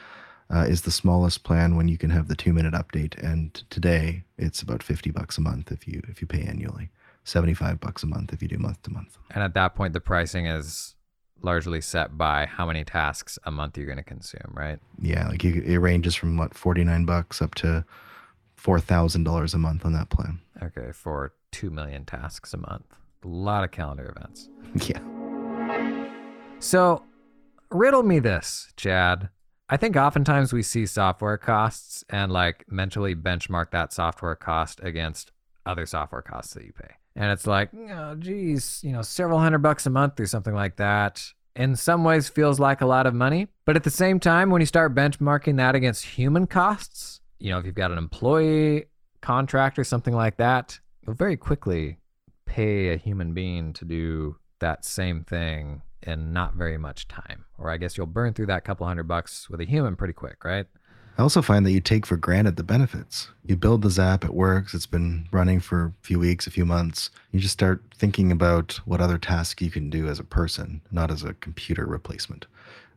uh, 0.53 0.65
is 0.67 0.81
the 0.81 0.91
smallest 0.91 1.43
plan 1.43 1.75
when 1.75 1.87
you 1.87 1.97
can 1.97 2.09
have 2.09 2.27
the 2.27 2.35
two 2.35 2.53
minute 2.53 2.73
update. 2.73 3.17
And 3.23 3.53
today 3.69 4.23
it's 4.37 4.61
about 4.61 4.83
50 4.83 5.11
bucks 5.11 5.37
a 5.37 5.41
month 5.41 5.71
if 5.71 5.87
you 5.87 6.01
if 6.07 6.21
you 6.21 6.27
pay 6.27 6.41
annually, 6.41 6.89
75 7.23 7.79
bucks 7.79 8.03
a 8.03 8.07
month 8.07 8.33
if 8.33 8.41
you 8.41 8.47
do 8.47 8.57
month 8.57 8.81
to 8.83 8.91
month. 8.91 9.17
And 9.31 9.43
at 9.43 9.53
that 9.53 9.75
point, 9.75 9.93
the 9.93 10.01
pricing 10.01 10.45
is 10.45 10.95
largely 11.41 11.81
set 11.81 12.17
by 12.17 12.45
how 12.45 12.65
many 12.65 12.83
tasks 12.83 13.39
a 13.45 13.51
month 13.51 13.77
you're 13.77 13.87
going 13.87 13.97
to 13.97 14.03
consume, 14.03 14.53
right? 14.53 14.79
Yeah, 15.01 15.27
like 15.27 15.43
you, 15.43 15.61
it 15.65 15.77
ranges 15.77 16.13
from 16.15 16.37
what 16.37 16.53
49 16.53 17.05
bucks 17.05 17.41
up 17.41 17.55
to 17.55 17.83
four 18.55 18.79
thousand 18.79 19.23
dollars 19.23 19.53
a 19.53 19.57
month 19.57 19.85
on 19.85 19.93
that 19.93 20.09
plan. 20.09 20.39
Okay, 20.61 20.91
for 20.91 21.33
two 21.51 21.71
million 21.71 22.05
tasks 22.05 22.53
a 22.53 22.57
month, 22.57 22.85
a 23.23 23.27
lot 23.27 23.63
of 23.63 23.71
calendar 23.71 24.13
events. 24.15 24.49
Yeah. 24.87 24.99
So, 26.59 27.03
riddle 27.71 28.03
me 28.03 28.19
this, 28.19 28.71
Chad. 28.77 29.29
I 29.71 29.77
think 29.77 29.95
oftentimes 29.95 30.51
we 30.51 30.63
see 30.63 30.85
software 30.85 31.37
costs 31.37 32.03
and 32.09 32.29
like 32.29 32.65
mentally 32.69 33.15
benchmark 33.15 33.71
that 33.71 33.93
software 33.93 34.35
cost 34.35 34.81
against 34.83 35.31
other 35.65 35.85
software 35.85 36.21
costs 36.21 36.53
that 36.55 36.65
you 36.65 36.73
pay. 36.73 36.91
And 37.15 37.31
it's 37.31 37.47
like, 37.47 37.69
oh, 37.89 38.15
geez, 38.15 38.81
you 38.83 38.91
know, 38.91 39.01
several 39.01 39.39
hundred 39.39 39.59
bucks 39.59 39.85
a 39.85 39.89
month 39.89 40.19
or 40.19 40.25
something 40.25 40.53
like 40.53 40.75
that. 40.75 41.23
In 41.55 41.77
some 41.77 42.03
ways, 42.03 42.27
feels 42.27 42.59
like 42.59 42.81
a 42.81 42.85
lot 42.85 43.05
of 43.05 43.13
money. 43.13 43.47
But 43.65 43.77
at 43.77 43.83
the 43.83 43.89
same 43.89 44.19
time, 44.19 44.49
when 44.49 44.61
you 44.61 44.65
start 44.65 44.93
benchmarking 44.93 45.55
that 45.55 45.73
against 45.73 46.05
human 46.05 46.47
costs, 46.47 47.21
you 47.39 47.49
know, 47.49 47.57
if 47.57 47.65
you've 47.65 47.73
got 47.73 47.91
an 47.91 47.97
employee 47.97 48.87
contract 49.21 49.79
or 49.79 49.85
something 49.85 50.13
like 50.13 50.35
that, 50.35 50.77
you'll 51.05 51.15
very 51.15 51.37
quickly 51.37 51.97
pay 52.45 52.89
a 52.89 52.97
human 52.97 53.33
being 53.33 53.71
to 53.73 53.85
do 53.85 54.35
that 54.59 54.83
same 54.83 55.23
thing 55.23 55.81
in 56.03 56.33
not 56.33 56.55
very 56.55 56.77
much 56.77 57.07
time. 57.07 57.45
Or 57.57 57.69
I 57.69 57.77
guess 57.77 57.97
you'll 57.97 58.07
burn 58.07 58.33
through 58.33 58.47
that 58.47 58.65
couple 58.65 58.87
hundred 58.87 59.07
bucks 59.07 59.49
with 59.49 59.61
a 59.61 59.65
human 59.65 59.95
pretty 59.95 60.13
quick, 60.13 60.43
right? 60.43 60.67
I 61.17 61.21
also 61.21 61.41
find 61.41 61.65
that 61.65 61.71
you 61.71 61.81
take 61.81 62.05
for 62.05 62.15
granted 62.15 62.55
the 62.55 62.63
benefits. 62.63 63.29
You 63.45 63.55
build 63.55 63.81
the 63.81 63.89
Zap, 63.89 64.23
it 64.23 64.33
works, 64.33 64.73
it's 64.73 64.85
been 64.85 65.27
running 65.31 65.59
for 65.59 65.85
a 65.85 65.93
few 66.01 66.19
weeks, 66.19 66.47
a 66.47 66.51
few 66.51 66.65
months. 66.65 67.09
You 67.31 67.39
just 67.39 67.53
start 67.53 67.83
thinking 67.95 68.31
about 68.31 68.79
what 68.85 69.01
other 69.01 69.17
tasks 69.17 69.61
you 69.61 69.69
can 69.69 69.89
do 69.89 70.07
as 70.07 70.19
a 70.19 70.23
person, 70.23 70.81
not 70.91 71.11
as 71.11 71.23
a 71.23 71.33
computer 71.35 71.85
replacement. 71.85 72.47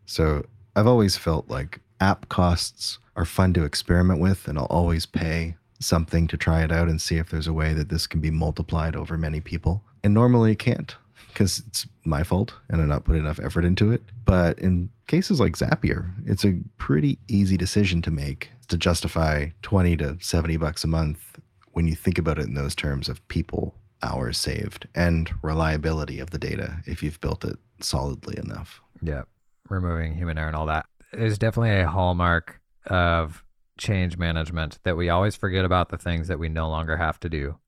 So 0.07 0.47
I've 0.77 0.87
always 0.87 1.17
felt 1.17 1.51
like 1.51 1.81
app 2.01 2.29
costs 2.29 2.99
are 3.17 3.25
fun 3.25 3.53
to 3.55 3.65
experiment 3.65 4.21
with, 4.21 4.49
and 4.49 4.59
I'll 4.59 4.67
always 4.67 5.07
pay 5.07 5.57
something 5.81 6.27
to 6.29 6.37
try 6.37 6.63
it 6.63 6.73
out 6.73 6.89
and 6.89 7.03
see 7.03 7.17
if 7.17 7.31
there's 7.31 7.47
a 7.47 7.53
way 7.53 7.75
that 7.75 7.89
this 7.89 8.07
can 8.07 8.21
be 8.21 8.31
multiplied 8.31 8.97
over 8.97 9.19
many 9.19 9.41
people. 9.41 9.83
And 10.03 10.15
normally 10.15 10.53
it 10.53 10.59
can't 10.59 10.97
because 11.35 11.62
it's 11.67 11.87
my 12.05 12.23
fault 12.23 12.55
and 12.69 12.81
I'm 12.81 12.88
not 12.88 13.05
putting 13.05 13.23
enough 13.23 13.41
effort 13.41 13.64
into 13.64 13.93
it. 13.93 14.03
But 14.25 14.59
in 14.59 14.88
cases 15.07 15.41
like 15.41 15.57
Zapier, 15.57 16.14
it's 16.25 16.45
a 16.45 16.61
pretty 16.79 17.19
easy 17.29 17.57
decision 17.57 18.00
to 18.03 18.11
make 18.11 18.50
to 18.69 18.79
justify 18.79 19.49
20 19.62 19.97
to 19.99 20.17
70 20.21 20.57
bucks 20.57 20.85
a 20.85 20.88
month 20.88 21.38
when 21.73 21.87
you 21.87 21.95
think 21.95 22.19
about 22.19 22.38
it 22.38 22.47
in 22.47 22.55
those 22.55 22.75
terms 22.75 23.09
of 23.09 23.26
people 23.29 23.75
hours 24.03 24.38
saved 24.38 24.87
and 24.95 25.31
reliability 25.43 26.21
of 26.21 26.31
the 26.31 26.38
data 26.38 26.79
if 26.87 27.03
you've 27.03 27.21
built 27.21 27.45
it 27.45 27.59
solidly 27.81 28.38
enough. 28.38 28.81
Yeah. 29.03 29.23
Removing 29.69 30.14
human 30.14 30.38
error 30.38 30.49
and 30.49 30.57
all 30.57 30.67
that. 30.67 30.87
There's 31.12 31.38
definitely 31.38 31.81
a 31.81 31.88
hallmark 31.88 32.61
of 32.87 33.45
change 33.79 34.17
management 34.19 34.79
that 34.85 34.97
we 34.97 35.09
always 35.09 35.37
forget 35.37 35.64
about 35.64 35.88
the 35.88 35.99
things 35.99 36.29
that 36.29 36.38
we 36.38 36.49
no 36.49 36.69
longer 36.69 36.97
have 36.97 37.19
to 37.21 37.29
do. 37.29 37.59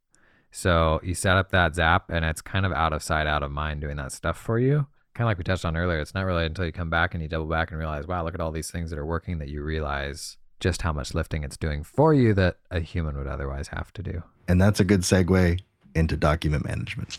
So 0.51 1.01
you 1.03 1.15
set 1.15 1.37
up 1.37 1.51
that 1.51 1.75
Zap 1.75 2.11
and 2.11 2.25
it's 2.25 2.41
kind 2.41 2.65
of 2.65 2.73
out 2.73 2.93
of 2.93 3.03
sight, 3.03 3.27
out 3.27 3.43
of 3.43 3.51
mind 3.51 3.81
doing 3.81 3.97
that 3.97 4.13
stuff 4.13 4.39
for 4.39 4.59
you. 4.59 4.87
Kind 5.15 5.27
of 5.27 5.31
like 5.31 5.39
we 5.39 5.45
touched 5.45 5.65
on 5.65 5.77
earlier. 5.77 6.01
It's 6.01 6.15
not 6.15 6.25
really 6.25 6.47
until 6.47 6.67
you 6.67 6.73
come 6.73 6.91
back 6.91 7.15
and 7.15 7.23
you 7.23 7.29
double 7.29 7.47
back 7.47 7.71
and 7.71 7.79
realize, 7.79 8.07
wow, 8.07 8.25
look 8.25 8.35
at 8.35 8.41
all 8.41 8.53
these 8.53 8.71
things 8.71 8.91
that 8.91 8.99
are 8.99 9.07
working 9.07 9.39
that 9.39 9.49
you 9.49 9.63
realize 9.63 10.37
just 10.61 10.83
how 10.83 10.93
much 10.93 11.15
lifting 11.15 11.43
it's 11.45 11.57
doing 11.57 11.83
for 11.83 12.15
you 12.15 12.33
that 12.35 12.57
a 12.71 12.81
human 12.81 13.17
would 13.17 13.27
otherwise 13.27 13.69
have 13.69 13.93
to 13.95 14.03
do. 14.03 14.23
And 14.49 14.61
that's 14.61 14.81
a 14.81 14.85
good 14.85 15.01
segue 15.01 15.61
into 15.95 16.17
document 16.17 16.65
management. 16.65 17.19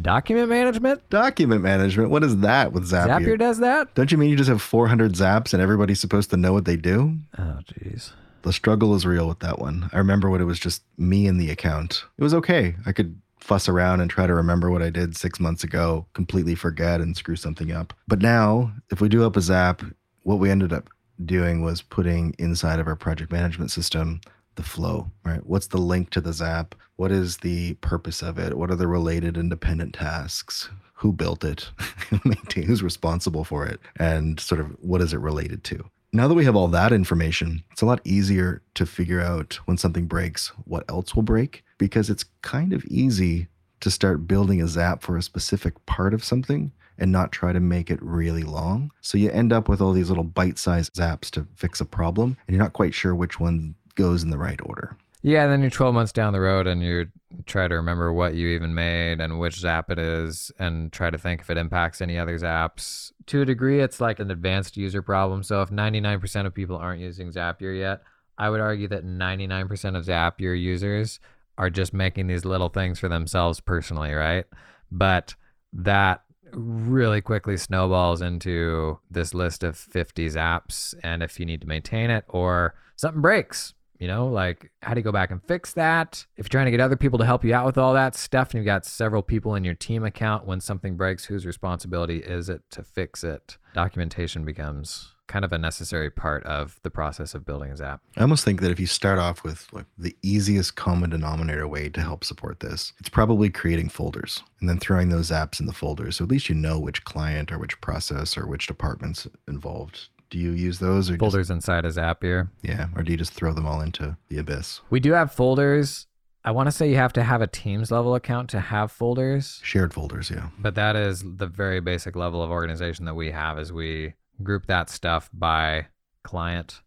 Document 0.00 0.48
management? 0.48 1.08
Document 1.08 1.62
management. 1.62 2.10
What 2.10 2.22
is 2.22 2.38
that 2.38 2.72
with 2.72 2.90
Zapier? 2.90 3.20
Zapier 3.20 3.38
does 3.38 3.58
that? 3.58 3.94
Don't 3.94 4.12
you 4.12 4.18
mean 4.18 4.28
you 4.28 4.36
just 4.36 4.50
have 4.50 4.60
400 4.60 5.12
zaps 5.12 5.54
and 5.54 5.62
everybody's 5.62 6.00
supposed 6.00 6.28
to 6.30 6.36
know 6.36 6.52
what 6.52 6.66
they 6.66 6.76
do? 6.76 7.16
Oh, 7.38 7.60
jeez. 7.64 8.12
The 8.46 8.52
struggle 8.52 8.94
is 8.94 9.04
real 9.04 9.26
with 9.26 9.40
that 9.40 9.58
one. 9.58 9.90
I 9.92 9.98
remember 9.98 10.30
when 10.30 10.40
it 10.40 10.44
was 10.44 10.60
just 10.60 10.84
me 10.96 11.26
and 11.26 11.40
the 11.40 11.50
account. 11.50 12.04
It 12.16 12.22
was 12.22 12.32
okay. 12.32 12.76
I 12.86 12.92
could 12.92 13.20
fuss 13.40 13.68
around 13.68 14.00
and 14.00 14.08
try 14.08 14.28
to 14.28 14.34
remember 14.34 14.70
what 14.70 14.82
I 14.82 14.90
did 14.90 15.16
six 15.16 15.40
months 15.40 15.64
ago, 15.64 16.06
completely 16.12 16.54
forget 16.54 17.00
and 17.00 17.16
screw 17.16 17.34
something 17.34 17.72
up. 17.72 17.92
But 18.06 18.22
now, 18.22 18.70
if 18.88 19.00
we 19.00 19.08
do 19.08 19.26
up 19.26 19.36
a 19.36 19.40
zap, 19.40 19.82
what 20.22 20.38
we 20.38 20.48
ended 20.48 20.72
up 20.72 20.88
doing 21.24 21.62
was 21.62 21.82
putting 21.82 22.36
inside 22.38 22.78
of 22.78 22.86
our 22.86 22.94
project 22.94 23.32
management 23.32 23.72
system 23.72 24.20
the 24.54 24.62
flow, 24.62 25.10
right? 25.24 25.44
What's 25.44 25.66
the 25.66 25.78
link 25.78 26.10
to 26.10 26.20
the 26.20 26.32
Zap? 26.32 26.74
What 26.94 27.12
is 27.12 27.38
the 27.38 27.74
purpose 27.74 28.22
of 28.22 28.38
it? 28.38 28.56
What 28.56 28.70
are 28.70 28.76
the 28.76 28.86
related 28.86 29.36
independent 29.36 29.94
tasks? 29.94 30.70
Who 30.94 31.12
built 31.12 31.44
it? 31.44 31.68
Who's 32.54 32.82
responsible 32.82 33.44
for 33.44 33.66
it? 33.66 33.80
And 33.98 34.40
sort 34.40 34.60
of 34.60 34.68
what 34.80 35.02
is 35.02 35.12
it 35.12 35.18
related 35.18 35.62
to? 35.64 35.90
Now 36.12 36.28
that 36.28 36.34
we 36.34 36.44
have 36.44 36.56
all 36.56 36.68
that 36.68 36.92
information, 36.92 37.64
it's 37.72 37.82
a 37.82 37.86
lot 37.86 38.00
easier 38.04 38.62
to 38.74 38.86
figure 38.86 39.20
out 39.20 39.54
when 39.66 39.76
something 39.76 40.06
breaks, 40.06 40.48
what 40.64 40.84
else 40.88 41.14
will 41.14 41.22
break, 41.22 41.64
because 41.78 42.08
it's 42.08 42.24
kind 42.42 42.72
of 42.72 42.84
easy 42.86 43.48
to 43.80 43.90
start 43.90 44.26
building 44.26 44.62
a 44.62 44.68
Zap 44.68 45.02
for 45.02 45.16
a 45.16 45.22
specific 45.22 45.84
part 45.84 46.14
of 46.14 46.24
something 46.24 46.72
and 46.98 47.12
not 47.12 47.32
try 47.32 47.52
to 47.52 47.60
make 47.60 47.90
it 47.90 48.02
really 48.02 48.44
long. 48.44 48.90
So 49.02 49.18
you 49.18 49.30
end 49.30 49.52
up 49.52 49.68
with 49.68 49.80
all 49.80 49.92
these 49.92 50.08
little 50.08 50.24
bite 50.24 50.58
sized 50.58 50.94
zaps 50.94 51.30
to 51.32 51.46
fix 51.54 51.80
a 51.80 51.84
problem, 51.84 52.38
and 52.46 52.54
you're 52.54 52.64
not 52.64 52.72
quite 52.72 52.94
sure 52.94 53.14
which 53.14 53.38
one 53.38 53.74
goes 53.94 54.22
in 54.22 54.30
the 54.30 54.38
right 54.38 54.60
order. 54.64 54.96
Yeah, 55.26 55.42
and 55.42 55.52
then 55.52 55.60
you're 55.60 55.70
12 55.70 55.92
months 55.92 56.12
down 56.12 56.32
the 56.32 56.40
road 56.40 56.68
and 56.68 56.84
you 56.84 57.08
try 57.46 57.66
to 57.66 57.74
remember 57.74 58.12
what 58.12 58.36
you 58.36 58.46
even 58.50 58.76
made 58.76 59.20
and 59.20 59.40
which 59.40 59.58
Zap 59.58 59.90
it 59.90 59.98
is 59.98 60.52
and 60.60 60.92
try 60.92 61.10
to 61.10 61.18
think 61.18 61.40
if 61.40 61.50
it 61.50 61.56
impacts 61.56 62.00
any 62.00 62.16
other 62.16 62.38
Zaps. 62.38 63.10
To 63.26 63.42
a 63.42 63.44
degree, 63.44 63.80
it's 63.80 64.00
like 64.00 64.20
an 64.20 64.30
advanced 64.30 64.76
user 64.76 65.02
problem. 65.02 65.42
So 65.42 65.62
if 65.62 65.70
99% 65.70 66.46
of 66.46 66.54
people 66.54 66.76
aren't 66.76 67.00
using 67.00 67.32
Zapier 67.32 67.76
yet, 67.76 68.02
I 68.38 68.50
would 68.50 68.60
argue 68.60 68.86
that 68.86 69.04
99% 69.04 69.96
of 69.96 70.04
Zapier 70.04 70.56
users 70.56 71.18
are 71.58 71.70
just 71.70 71.92
making 71.92 72.28
these 72.28 72.44
little 72.44 72.68
things 72.68 73.00
for 73.00 73.08
themselves 73.08 73.58
personally, 73.58 74.12
right? 74.12 74.44
But 74.92 75.34
that 75.72 76.22
really 76.52 77.20
quickly 77.20 77.56
snowballs 77.56 78.22
into 78.22 79.00
this 79.10 79.34
list 79.34 79.64
of 79.64 79.76
50 79.76 80.28
apps 80.30 80.94
and 81.02 81.24
if 81.24 81.40
you 81.40 81.46
need 81.46 81.62
to 81.62 81.66
maintain 81.66 82.10
it 82.10 82.24
or 82.28 82.76
something 82.94 83.20
breaks 83.20 83.74
you 83.98 84.08
know, 84.08 84.26
like 84.26 84.70
how 84.82 84.94
do 84.94 85.00
you 85.00 85.04
go 85.04 85.12
back 85.12 85.30
and 85.30 85.42
fix 85.42 85.72
that? 85.74 86.26
If 86.36 86.46
you're 86.46 86.50
trying 86.50 86.66
to 86.66 86.70
get 86.70 86.80
other 86.80 86.96
people 86.96 87.18
to 87.18 87.24
help 87.24 87.44
you 87.44 87.54
out 87.54 87.66
with 87.66 87.78
all 87.78 87.94
that 87.94 88.14
stuff 88.14 88.50
and 88.50 88.58
you've 88.58 88.66
got 88.66 88.84
several 88.84 89.22
people 89.22 89.54
in 89.54 89.64
your 89.64 89.74
team 89.74 90.04
account, 90.04 90.46
when 90.46 90.60
something 90.60 90.96
breaks, 90.96 91.24
whose 91.24 91.46
responsibility 91.46 92.18
is 92.18 92.48
it 92.48 92.62
to 92.70 92.82
fix 92.82 93.24
it? 93.24 93.58
Documentation 93.74 94.44
becomes 94.44 95.12
kind 95.26 95.44
of 95.44 95.52
a 95.52 95.58
necessary 95.58 96.10
part 96.10 96.44
of 96.44 96.78
the 96.82 96.90
process 96.90 97.34
of 97.34 97.44
building 97.44 97.70
a 97.70 97.76
Zap. 97.76 98.00
I 98.16 98.22
almost 98.22 98.44
think 98.44 98.60
that 98.60 98.70
if 98.70 98.78
you 98.78 98.86
start 98.86 99.18
off 99.18 99.42
with 99.42 99.66
like 99.72 99.86
the 99.98 100.16
easiest 100.22 100.76
common 100.76 101.10
denominator 101.10 101.66
way 101.66 101.88
to 101.88 102.00
help 102.00 102.24
support 102.24 102.60
this, 102.60 102.92
it's 102.98 103.08
probably 103.08 103.50
creating 103.50 103.88
folders 103.88 104.42
and 104.60 104.68
then 104.68 104.78
throwing 104.78 105.08
those 105.08 105.30
apps 105.30 105.58
in 105.58 105.66
the 105.66 105.72
folders. 105.72 106.16
So 106.16 106.24
at 106.24 106.30
least 106.30 106.48
you 106.48 106.54
know 106.54 106.78
which 106.78 107.04
client 107.04 107.50
or 107.50 107.58
which 107.58 107.80
process 107.80 108.36
or 108.36 108.46
which 108.46 108.66
department's 108.66 109.26
involved 109.48 110.08
do 110.30 110.38
you 110.38 110.52
use 110.52 110.78
those 110.78 111.10
or 111.10 111.16
folders 111.16 111.48
just, 111.48 111.56
inside 111.56 111.84
a 111.84 111.88
Zapier? 111.88 112.48
Yeah, 112.62 112.88
or 112.94 113.02
do 113.02 113.12
you 113.12 113.18
just 113.18 113.32
throw 113.32 113.52
them 113.52 113.66
all 113.66 113.80
into 113.80 114.16
the 114.28 114.38
abyss? 114.38 114.80
We 114.90 115.00
do 115.00 115.12
have 115.12 115.32
folders. 115.32 116.06
I 116.44 116.52
want 116.52 116.68
to 116.68 116.72
say 116.72 116.88
you 116.88 116.96
have 116.96 117.12
to 117.14 117.24
have 117.24 117.42
a 117.42 117.46
Teams 117.46 117.90
level 117.90 118.14
account 118.14 118.50
to 118.50 118.60
have 118.60 118.92
folders. 118.92 119.60
Shared 119.64 119.92
folders, 119.92 120.30
yeah. 120.30 120.48
But 120.58 120.76
that 120.76 120.94
is 120.94 121.24
the 121.24 121.46
very 121.46 121.80
basic 121.80 122.14
level 122.14 122.42
of 122.42 122.50
organization 122.50 123.04
that 123.06 123.14
we 123.14 123.32
have 123.32 123.58
is 123.58 123.72
we 123.72 124.14
group 124.42 124.66
that 124.66 124.88
stuff 124.88 125.28
by 125.32 125.86
client 126.22 126.82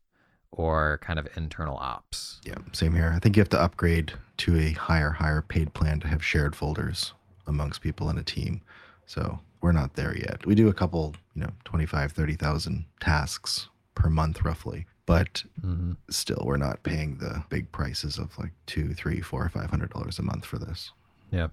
or 0.52 1.00
kind 1.02 1.20
of 1.20 1.28
internal 1.36 1.78
ops. 1.78 2.40
Yeah, 2.46 2.56
same 2.72 2.96
here. 2.96 3.12
I 3.16 3.20
think 3.20 3.36
you 3.36 3.42
have 3.42 3.50
to 3.50 3.62
upgrade 3.62 4.14
to 4.38 4.58
a 4.58 4.72
higher, 4.72 5.12
higher 5.12 5.42
paid 5.42 5.74
plan 5.74 6.00
to 6.00 6.08
have 6.08 6.24
shared 6.24 6.56
folders 6.56 7.14
amongst 7.46 7.82
people 7.82 8.10
in 8.10 8.18
a 8.18 8.24
team. 8.24 8.62
So 9.06 9.40
we're 9.62 9.72
not 9.72 9.96
there 9.96 10.16
yet. 10.18 10.46
We 10.46 10.56
do 10.56 10.68
a 10.68 10.74
couple, 10.74 11.16
you 11.36 11.42
know, 11.42 11.52
25, 11.66 12.12
30,000 12.12 12.86
tasks 13.00 13.70
per 13.96 14.10
month 14.10 14.44
roughly. 14.44 14.86
But 15.06 15.44
mm-hmm. 15.66 15.94
still, 16.10 16.44
we're 16.46 16.58
not 16.58 16.84
paying 16.84 17.18
the 17.18 17.44
big 17.50 17.72
prices 17.72 18.20
of 18.20 18.38
like 18.38 18.52
two, 18.68 18.94
three, 18.94 19.22
four, 19.22 19.50
five 19.50 19.70
hundred 19.72 19.90
dollars 19.90 20.20
a 20.20 20.22
month 20.22 20.46
for 20.46 20.60
this. 20.60 20.92
Yeah. 21.32 21.48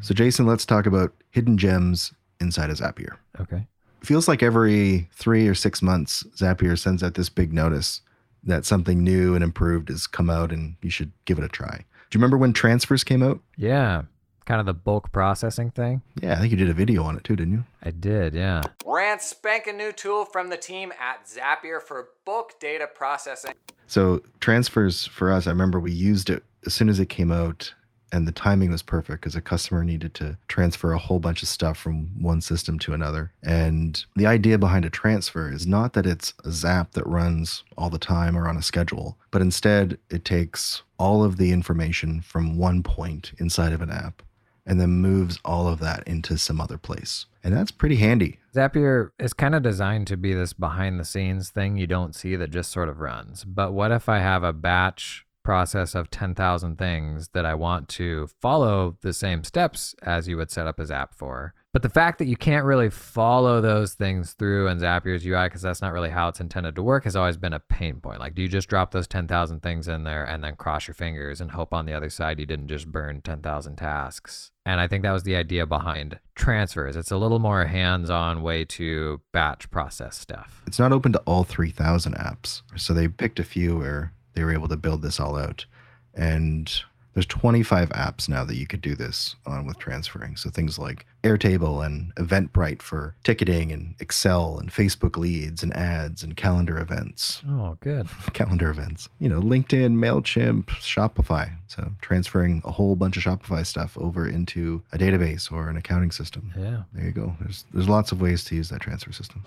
So, 0.00 0.14
Jason, 0.14 0.46
let's 0.46 0.64
talk 0.64 0.86
about 0.86 1.12
hidden 1.30 1.58
gems 1.58 2.12
inside 2.40 2.70
of 2.70 2.78
Zapier. 2.78 3.16
Okay. 3.40 3.66
feels 4.02 4.28
like 4.28 4.40
every 4.40 5.08
three 5.12 5.48
or 5.48 5.54
six 5.54 5.82
months, 5.82 6.22
Zapier 6.36 6.78
sends 6.78 7.02
out 7.02 7.14
this 7.14 7.28
big 7.28 7.52
notice 7.52 8.02
that 8.44 8.64
something 8.64 9.02
new 9.02 9.34
and 9.34 9.42
improved 9.42 9.88
has 9.88 10.06
come 10.06 10.30
out 10.30 10.52
and 10.52 10.76
you 10.82 10.90
should 10.90 11.10
give 11.24 11.38
it 11.38 11.44
a 11.44 11.48
try. 11.48 11.84
Do 12.08 12.16
you 12.16 12.20
remember 12.20 12.38
when 12.38 12.52
transfers 12.52 13.02
came 13.02 13.22
out? 13.22 13.40
Yeah 13.56 14.02
kind 14.50 14.58
of 14.58 14.66
the 14.66 14.74
bulk 14.74 15.12
processing 15.12 15.70
thing. 15.70 16.02
Yeah, 16.20 16.32
I 16.32 16.36
think 16.40 16.50
you 16.50 16.56
did 16.56 16.68
a 16.68 16.74
video 16.74 17.04
on 17.04 17.16
it 17.16 17.22
too, 17.22 17.36
didn't 17.36 17.52
you? 17.52 17.64
I 17.84 17.92
did, 17.92 18.34
yeah. 18.34 18.62
brand 18.84 19.20
spanking 19.20 19.76
new 19.76 19.92
tool 19.92 20.24
from 20.24 20.48
the 20.48 20.56
team 20.56 20.92
at 21.00 21.24
Zapier 21.24 21.80
for 21.80 22.08
bulk 22.24 22.58
data 22.58 22.88
processing. 22.92 23.54
So 23.86 24.22
transfers 24.40 25.06
for 25.06 25.30
us, 25.30 25.46
I 25.46 25.50
remember 25.50 25.78
we 25.78 25.92
used 25.92 26.30
it 26.30 26.42
as 26.66 26.74
soon 26.74 26.88
as 26.88 26.98
it 26.98 27.08
came 27.08 27.30
out 27.30 27.72
and 28.10 28.26
the 28.26 28.32
timing 28.32 28.72
was 28.72 28.82
perfect 28.82 29.20
because 29.20 29.36
a 29.36 29.40
customer 29.40 29.84
needed 29.84 30.14
to 30.14 30.36
transfer 30.48 30.92
a 30.92 30.98
whole 30.98 31.20
bunch 31.20 31.44
of 31.44 31.48
stuff 31.48 31.78
from 31.78 32.20
one 32.20 32.40
system 32.40 32.76
to 32.80 32.92
another. 32.92 33.30
And 33.44 34.04
the 34.16 34.26
idea 34.26 34.58
behind 34.58 34.84
a 34.84 34.90
transfer 34.90 35.48
is 35.52 35.64
not 35.64 35.92
that 35.92 36.06
it's 36.06 36.34
a 36.44 36.50
Zap 36.50 36.90
that 36.94 37.06
runs 37.06 37.62
all 37.78 37.88
the 37.88 38.00
time 38.00 38.36
or 38.36 38.48
on 38.48 38.56
a 38.56 38.62
schedule, 38.62 39.16
but 39.30 39.42
instead 39.42 39.96
it 40.10 40.24
takes 40.24 40.82
all 40.98 41.22
of 41.22 41.36
the 41.36 41.52
information 41.52 42.20
from 42.20 42.56
one 42.56 42.82
point 42.82 43.32
inside 43.38 43.72
of 43.72 43.80
an 43.80 43.90
app 43.90 44.24
and 44.66 44.80
then 44.80 44.90
moves 44.90 45.38
all 45.44 45.68
of 45.68 45.78
that 45.80 46.02
into 46.06 46.38
some 46.38 46.60
other 46.60 46.78
place. 46.78 47.26
And 47.42 47.54
that's 47.54 47.70
pretty 47.70 47.96
handy. 47.96 48.38
Zapier 48.54 49.10
is 49.18 49.32
kind 49.32 49.54
of 49.54 49.62
designed 49.62 50.06
to 50.08 50.16
be 50.16 50.34
this 50.34 50.52
behind 50.52 51.00
the 51.00 51.04
scenes 51.04 51.50
thing 51.50 51.76
you 51.76 51.86
don't 51.86 52.14
see 52.14 52.36
that 52.36 52.50
just 52.50 52.70
sort 52.70 52.88
of 52.88 53.00
runs. 53.00 53.44
But 53.44 53.72
what 53.72 53.92
if 53.92 54.08
I 54.08 54.18
have 54.18 54.42
a 54.42 54.52
batch 54.52 55.24
process 55.42 55.94
of 55.94 56.10
10,000 56.10 56.76
things 56.76 57.28
that 57.32 57.46
I 57.46 57.54
want 57.54 57.88
to 57.88 58.28
follow 58.40 58.98
the 59.02 59.12
same 59.12 59.44
steps 59.44 59.94
as 60.02 60.28
you 60.28 60.36
would 60.36 60.50
set 60.50 60.66
up 60.66 60.78
a 60.78 60.86
Zap 60.86 61.14
for. 61.14 61.54
But 61.72 61.82
the 61.82 61.88
fact 61.88 62.18
that 62.18 62.26
you 62.26 62.36
can't 62.36 62.64
really 62.64 62.90
follow 62.90 63.60
those 63.60 63.94
things 63.94 64.32
through 64.32 64.66
in 64.66 64.78
Zapier's 64.78 65.24
UI, 65.24 65.46
because 65.46 65.62
that's 65.62 65.80
not 65.80 65.92
really 65.92 66.10
how 66.10 66.26
it's 66.26 66.40
intended 66.40 66.74
to 66.74 66.82
work, 66.82 67.04
has 67.04 67.14
always 67.14 67.36
been 67.36 67.52
a 67.52 67.60
pain 67.60 68.00
point. 68.00 68.18
Like, 68.18 68.34
do 68.34 68.42
you 68.42 68.48
just 68.48 68.68
drop 68.68 68.90
those 68.90 69.06
10,000 69.06 69.60
things 69.60 69.86
in 69.86 70.02
there 70.02 70.24
and 70.24 70.42
then 70.42 70.56
cross 70.56 70.88
your 70.88 70.94
fingers 70.94 71.40
and 71.40 71.52
hope 71.52 71.72
on 71.72 71.86
the 71.86 71.92
other 71.92 72.10
side 72.10 72.40
you 72.40 72.46
didn't 72.46 72.66
just 72.66 72.90
burn 72.90 73.20
10,000 73.22 73.76
tasks? 73.76 74.50
And 74.66 74.80
I 74.80 74.88
think 74.88 75.04
that 75.04 75.12
was 75.12 75.22
the 75.22 75.36
idea 75.36 75.64
behind 75.64 76.18
transfers. 76.34 76.96
It's 76.96 77.12
a 77.12 77.16
little 77.16 77.38
more 77.38 77.64
hands 77.66 78.10
on 78.10 78.42
way 78.42 78.64
to 78.64 79.20
batch 79.32 79.70
process 79.70 80.18
stuff. 80.18 80.62
It's 80.66 80.80
not 80.80 80.92
open 80.92 81.12
to 81.12 81.20
all 81.20 81.44
3,000 81.44 82.14
apps. 82.16 82.62
So 82.76 82.92
they 82.92 83.06
picked 83.06 83.38
a 83.38 83.44
few 83.44 83.78
where 83.78 84.12
they 84.34 84.42
were 84.42 84.52
able 84.52 84.68
to 84.68 84.76
build 84.76 85.02
this 85.02 85.20
all 85.20 85.36
out. 85.36 85.66
And 86.14 86.72
there's 87.14 87.26
25 87.26 87.90
apps 87.90 88.28
now 88.28 88.44
that 88.44 88.56
you 88.56 88.66
could 88.66 88.80
do 88.80 88.96
this 88.96 89.36
on 89.46 89.66
with 89.66 89.78
transferring. 89.78 90.36
So 90.36 90.50
things 90.50 90.76
like 90.76 91.06
Airtable 91.22 91.84
and 91.84 92.14
Eventbrite 92.16 92.82
for 92.82 93.14
ticketing 93.24 93.72
and 93.72 93.94
Excel 94.00 94.58
and 94.58 94.70
Facebook 94.70 95.16
leads 95.16 95.62
and 95.62 95.74
ads 95.76 96.22
and 96.22 96.36
calendar 96.36 96.78
events. 96.78 97.42
Oh, 97.48 97.76
good. 97.80 98.08
calendar 98.32 98.70
events. 98.70 99.08
You 99.18 99.28
know, 99.28 99.40
LinkedIn, 99.40 99.94
MailChimp, 99.94 100.66
Shopify. 100.66 101.52
So 101.66 101.92
transferring 102.00 102.62
a 102.64 102.70
whole 102.70 102.96
bunch 102.96 103.16
of 103.16 103.22
Shopify 103.22 103.66
stuff 103.66 103.96
over 103.98 104.28
into 104.28 104.82
a 104.92 104.98
database 104.98 105.50
or 105.52 105.68
an 105.68 105.76
accounting 105.76 106.10
system. 106.10 106.52
Yeah. 106.56 106.82
There 106.92 107.04
you 107.04 107.12
go. 107.12 107.36
There's 107.40 107.64
there's 107.72 107.88
lots 107.88 108.12
of 108.12 108.20
ways 108.20 108.44
to 108.44 108.56
use 108.56 108.68
that 108.70 108.80
transfer 108.80 109.12
system 109.12 109.42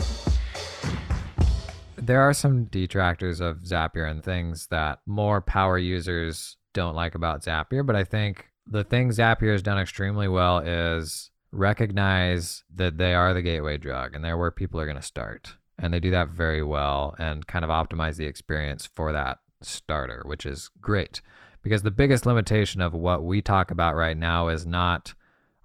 there 2.05 2.21
are 2.21 2.33
some 2.33 2.65
detractors 2.65 3.39
of 3.39 3.59
Zapier 3.59 4.09
and 4.09 4.23
things 4.23 4.67
that 4.67 4.99
more 5.05 5.41
power 5.41 5.77
users 5.77 6.57
don't 6.73 6.95
like 6.95 7.15
about 7.15 7.43
Zapier, 7.43 7.85
but 7.85 7.95
I 7.95 8.03
think 8.03 8.47
the 8.67 8.83
thing 8.83 9.09
Zapier 9.09 9.51
has 9.51 9.61
done 9.61 9.79
extremely 9.79 10.27
well 10.27 10.59
is 10.59 11.31
recognize 11.53 12.63
that 12.73 12.97
they 12.97 13.13
are 13.13 13.33
the 13.33 13.41
gateway 13.41 13.77
drug 13.77 14.15
and 14.15 14.25
they're 14.25 14.37
where 14.37 14.51
people 14.51 14.79
are 14.79 14.85
going 14.85 14.97
to 14.97 15.01
start. 15.01 15.55
And 15.77 15.93
they 15.93 15.99
do 15.99 16.11
that 16.11 16.29
very 16.29 16.63
well 16.63 17.15
and 17.17 17.47
kind 17.47 17.63
of 17.63 17.69
optimize 17.71 18.17
the 18.17 18.25
experience 18.25 18.85
for 18.85 19.11
that 19.13 19.39
starter, 19.61 20.23
which 20.25 20.45
is 20.45 20.69
great. 20.81 21.21
Because 21.61 21.83
the 21.83 21.91
biggest 21.91 22.25
limitation 22.25 22.81
of 22.81 22.93
what 22.93 23.23
we 23.23 23.41
talk 23.41 23.71
about 23.71 23.95
right 23.95 24.17
now 24.17 24.49
is 24.49 24.65
not 24.65 25.13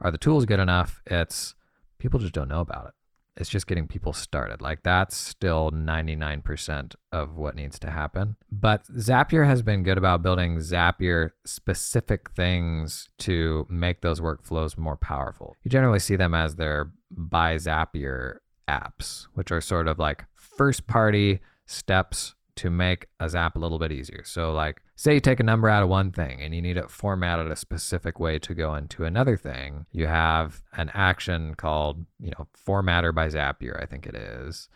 are 0.01 0.13
the 0.13 0.19
tools 0.19 0.45
good 0.45 0.61
enough? 0.61 1.03
It's 1.07 1.55
people 1.99 2.21
just 2.21 2.35
don't 2.35 2.49
know 2.49 2.61
about 2.61 2.87
it 2.87 2.95
it's 3.39 3.49
just 3.49 3.67
getting 3.67 3.87
people 3.87 4.13
started. 4.13 4.61
Like 4.61 4.83
that's 4.83 5.17
still 5.17 5.71
99% 5.71 6.95
of 7.13 7.37
what 7.37 7.55
needs 7.55 7.79
to 7.79 7.91
happen. 7.91 8.37
But 8.51 8.85
Zapier 8.89 9.47
has 9.47 9.63
been 9.63 9.85
good 9.85 9.97
about 9.97 10.23
building 10.23 10.59
Zapier 10.59 11.31
specific 11.45 12.31
things 12.31 13.09
to 13.21 13.67
make 13.71 14.01
those 14.01 14.21
workflows 14.21 14.77
more 14.77 14.97
powerful. 14.97 15.57
You 15.63 15.71
generally 15.71 16.01
see 16.01 16.17
them 16.17 16.35
as 16.35 16.57
their 16.57 16.91
by 17.11 17.57
Zapier 17.57 18.39
apps, 18.69 19.29
which 19.35 19.51
are 19.51 19.61
sort 19.61 19.89
of 19.89 19.99
like 19.99 20.25
first 20.35 20.87
party 20.87 21.41
steps 21.65 22.35
to 22.57 22.71
make 22.71 23.07
a 23.21 23.29
zap 23.29 23.55
a 23.55 23.59
little 23.59 23.79
bit 23.79 23.93
easier. 23.93 24.23
So, 24.25 24.53
like, 24.53 24.83
say 24.99 25.15
you 25.15 25.21
take 25.21 25.39
a 25.39 25.45
number 25.45 25.69
out 25.69 25.85
of 25.85 25.89
one 25.89 26.11
thing 26.11 26.43
and 26.43 26.53
you 26.53 26.61
need 26.61 26.77
it 26.77 26.91
formatted 26.91 27.49
a 27.49 27.55
specific 27.55 28.19
way 28.19 28.37
to 28.37 28.53
go 28.53 28.75
into 28.75 29.05
another 29.05 29.37
thing, 29.37 29.87
you 29.93 30.09
have 30.09 30.61
an 30.73 30.91
action 30.93 31.55
called, 31.55 32.05
you 32.19 32.33
know, 32.33 32.49
Formatter 32.67 33.15
by 33.15 33.29
Zapier, 33.29 33.81
I 33.81 33.87
think 33.87 34.09
it 34.09 34.17
is. 34.17 34.69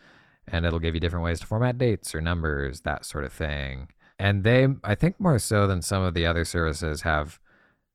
And 0.47 0.65
it'll 0.65 0.79
give 0.79 0.95
you 0.95 1.01
different 1.01 1.25
ways 1.25 1.41
to 1.41 1.45
format 1.45 1.77
dates 1.77 2.15
or 2.15 2.21
numbers, 2.21 2.81
that 2.81 3.03
sort 3.03 3.25
of 3.25 3.33
thing. 3.33 3.89
And 4.17 4.45
they, 4.45 4.69
I 4.81 4.95
think 4.95 5.19
more 5.19 5.37
so 5.39 5.67
than 5.67 5.81
some 5.81 6.03
of 6.03 6.13
the 6.13 6.25
other 6.25 6.45
services, 6.45 7.01
have 7.01 7.37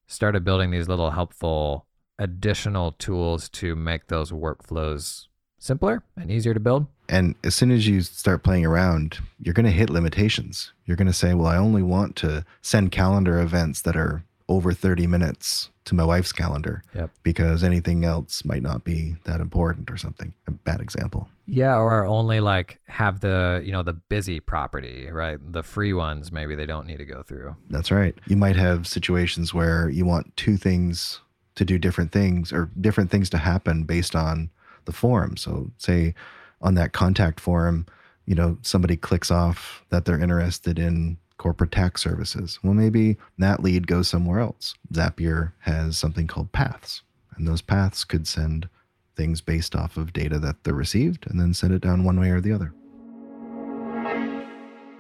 started 0.07 0.45
building 0.45 0.71
these 0.71 0.89
little 0.89 1.13
helpful 1.13 1.87
additional 2.19 2.93
tools 2.93 3.49
to 3.51 3.75
make 3.75 4.09
those 4.09 4.33
workflows 4.33 5.29
simpler 5.59 6.03
and 6.15 6.31
easier 6.31 6.53
to 6.53 6.61
build. 6.61 6.89
And 7.09 7.35
as 7.43 7.55
soon 7.55 7.71
as 7.71 7.87
you 7.87 8.03
start 8.03 8.43
playing 8.43 8.67
around, 8.67 9.19
you're 9.41 9.55
going 9.55 9.67
to 9.67 9.73
hit 9.73 9.91
limitations. 9.91 10.73
You're 10.85 10.97
going 10.97 11.07
to 11.07 11.13
say, 11.13 11.35
well, 11.35 11.47
I 11.47 11.57
only 11.57 11.83
want 11.83 12.17
to 12.17 12.45
send 12.61 12.93
calendar 12.93 13.41
events 13.41 13.81
that 13.83 13.97
are 13.97 14.25
over 14.49 14.73
30 14.73 15.07
minutes 15.07 15.71
to 15.85 15.95
my 15.95 16.05
wife's 16.05 16.33
calendar 16.33 16.83
yep. 16.95 17.11
because 17.23 17.63
anything 17.63 18.05
else 18.05 18.45
might 18.45 18.63
not 18.63 18.85
be 18.85 19.17
that 19.25 19.41
important 19.41 19.91
or 19.91 19.97
something. 19.97 20.33
A 20.47 20.51
bad 20.51 20.81
example. 20.81 21.29
Yeah, 21.47 21.77
or 21.77 22.05
only 22.05 22.41
like 22.41 22.79
have 22.89 23.21
the, 23.21 23.63
you 23.65 23.73
know, 23.73 23.83
the 23.83 23.95
busy 23.95 24.41
property, 24.41 25.11
right? 25.11 25.39
The 25.53 25.63
free 25.63 25.93
ones 25.93 26.31
maybe 26.31 26.55
they 26.55 26.67
don't 26.67 26.87
need 26.87 26.99
to 26.99 27.07
go 27.07 27.23
through. 27.23 27.57
That's 27.71 27.91
right. 27.91 28.15
You 28.27 28.37
might 28.37 28.57
have 28.57 28.87
situations 28.87 29.55
where 29.55 29.89
you 29.89 30.05
want 30.05 30.37
two 30.37 30.57
things 30.57 31.21
to 31.55 31.65
do 31.65 31.79
different 31.79 32.13
things 32.13 32.53
or 32.53 32.71
different 32.81 33.11
things 33.11 33.31
to 33.31 33.39
happen 33.39 33.85
based 33.85 34.15
on 34.15 34.51
the 34.85 34.93
form. 34.93 35.37
So 35.37 35.71
say 35.79 36.15
on 36.61 36.75
that 36.75 36.93
contact 36.93 37.41
form, 37.41 37.87
you 38.27 38.35
know, 38.35 38.59
somebody 38.63 38.97
clicks 38.97 39.31
off 39.31 39.85
that 39.91 40.05
they're 40.05 40.21
interested 40.21 40.79
in 40.79 41.17
corporate 41.39 41.73
tax 41.73 42.03
services. 42.03 42.59
Well, 42.63 42.75
maybe 42.75 43.17
that 43.39 43.63
lead 43.63 43.87
goes 43.87 44.09
somewhere 44.09 44.41
else. 44.41 44.75
Zapier 44.93 45.53
has 45.61 45.97
something 45.97 46.27
called 46.27 46.53
paths, 46.53 47.03
and 47.37 47.47
those 47.47 47.63
paths 47.63 48.05
could 48.05 48.27
send 48.27 48.69
things 49.17 49.41
based 49.41 49.75
off 49.75 49.97
of 49.97 50.13
data 50.13 50.39
that 50.39 50.63
they're 50.65 50.75
received 50.75 51.27
and 51.29 51.41
then 51.41 51.55
send 51.55 51.73
it 51.73 51.83
down 51.83 52.05
one 52.05 52.21
way 52.21 52.31
or 52.31 52.41
the 52.41 52.53
other. 52.53 52.73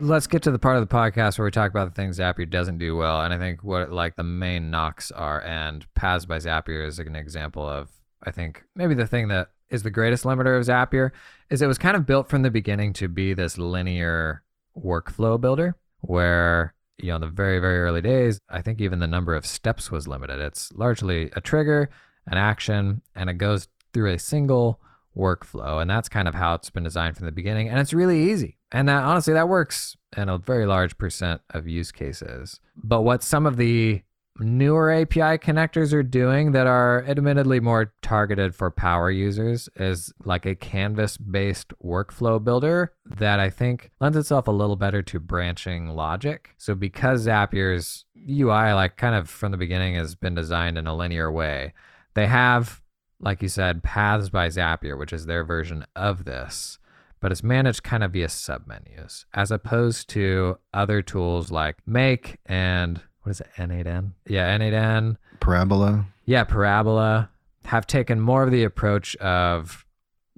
Let's 0.00 0.28
get 0.28 0.42
to 0.42 0.52
the 0.52 0.60
part 0.60 0.76
of 0.76 0.88
the 0.88 0.94
podcast 0.94 1.38
where 1.38 1.44
we 1.44 1.50
talk 1.50 1.70
about 1.70 1.88
the 1.88 1.94
things 1.94 2.20
Zapier 2.20 2.48
doesn't 2.48 2.78
do 2.78 2.96
well. 2.96 3.22
And 3.22 3.34
I 3.34 3.38
think 3.38 3.64
what 3.64 3.90
like 3.90 4.14
the 4.14 4.22
main 4.22 4.70
knocks 4.70 5.10
are, 5.10 5.42
and 5.42 5.84
Paths 5.94 6.24
by 6.24 6.38
Zapier 6.38 6.86
is 6.86 6.98
like 6.98 7.08
an 7.08 7.16
example 7.16 7.68
of, 7.68 7.88
I 8.22 8.30
think, 8.30 8.62
maybe 8.76 8.94
the 8.94 9.08
thing 9.08 9.26
that 9.28 9.50
is 9.70 9.82
the 9.82 9.90
greatest 9.90 10.24
limiter 10.24 10.58
of 10.58 10.66
Zapier 10.66 11.10
is 11.50 11.62
it 11.62 11.66
was 11.66 11.78
kind 11.78 11.96
of 11.96 12.06
built 12.06 12.28
from 12.28 12.42
the 12.42 12.50
beginning 12.50 12.92
to 12.94 13.08
be 13.08 13.34
this 13.34 13.58
linear 13.58 14.42
workflow 14.76 15.40
builder 15.40 15.76
where 16.00 16.74
you 16.98 17.08
know 17.08 17.16
in 17.16 17.20
the 17.20 17.26
very 17.26 17.58
very 17.58 17.80
early 17.80 18.00
days 18.00 18.38
i 18.48 18.62
think 18.62 18.80
even 18.80 19.00
the 19.00 19.06
number 19.06 19.34
of 19.34 19.44
steps 19.44 19.90
was 19.90 20.06
limited. 20.06 20.40
It's 20.40 20.72
largely 20.72 21.30
a 21.34 21.40
trigger 21.40 21.90
an 22.30 22.38
action 22.38 23.02
and 23.14 23.30
it 23.30 23.34
goes 23.34 23.68
through 23.92 24.12
a 24.12 24.18
single 24.18 24.80
workflow. 25.16 25.80
And 25.80 25.90
that's 25.90 26.08
kind 26.08 26.28
of 26.28 26.34
how 26.34 26.54
it's 26.54 26.70
been 26.70 26.84
designed 26.84 27.16
from 27.16 27.26
the 27.26 27.32
beginning. 27.32 27.68
And 27.68 27.80
it's 27.80 27.92
really 27.92 28.30
easy. 28.30 28.58
And 28.70 28.88
that 28.88 29.02
honestly 29.02 29.34
that 29.34 29.48
works 29.48 29.96
in 30.16 30.28
a 30.28 30.38
very 30.38 30.66
large 30.66 30.96
percent 30.98 31.40
of 31.50 31.66
use 31.66 31.90
cases. 31.90 32.60
But 32.76 33.02
what 33.02 33.22
some 33.22 33.46
of 33.46 33.56
the 33.56 34.02
newer 34.40 34.90
API 34.92 35.38
connectors 35.38 35.92
are 35.92 36.02
doing 36.02 36.52
that 36.52 36.66
are 36.66 37.04
admittedly 37.06 37.60
more 37.60 37.92
targeted 38.02 38.54
for 38.54 38.70
power 38.70 39.10
users 39.10 39.68
is 39.76 40.12
like 40.24 40.46
a 40.46 40.54
canvas 40.54 41.16
based 41.16 41.72
workflow 41.84 42.42
builder 42.42 42.92
that 43.04 43.40
I 43.40 43.50
think 43.50 43.90
lends 44.00 44.16
itself 44.16 44.48
a 44.48 44.52
little 44.52 44.76
better 44.76 45.02
to 45.02 45.20
branching 45.20 45.88
logic. 45.88 46.50
So 46.58 46.74
because 46.74 47.26
Zapier's 47.26 48.04
UI, 48.16 48.72
like 48.72 48.96
kind 48.96 49.14
of 49.14 49.28
from 49.28 49.52
the 49.52 49.58
beginning, 49.58 49.94
has 49.94 50.14
been 50.14 50.34
designed 50.34 50.78
in 50.78 50.86
a 50.86 50.96
linear 50.96 51.30
way, 51.30 51.74
they 52.14 52.26
have, 52.26 52.80
like 53.20 53.42
you 53.42 53.48
said, 53.48 53.82
paths 53.82 54.28
by 54.28 54.48
Zapier, 54.48 54.98
which 54.98 55.12
is 55.12 55.26
their 55.26 55.44
version 55.44 55.86
of 55.94 56.24
this 56.24 56.78
but 57.20 57.32
it's 57.32 57.42
managed 57.42 57.82
kind 57.82 58.04
of 58.04 58.12
via 58.12 58.28
submenus 58.28 59.24
as 59.34 59.50
opposed 59.50 60.08
to 60.08 60.56
other 60.72 61.02
tools 61.02 61.50
like 61.50 61.76
Make 61.86 62.38
and 62.46 63.02
what 63.28 63.32
is 63.32 63.40
it, 63.42 63.48
N8N? 63.56 64.12
Yeah, 64.26 64.56
N8N. 64.56 65.18
Parabola. 65.38 66.06
Yeah, 66.24 66.44
Parabola 66.44 67.28
have 67.66 67.86
taken 67.86 68.20
more 68.20 68.42
of 68.42 68.50
the 68.50 68.64
approach 68.64 69.16
of 69.16 69.84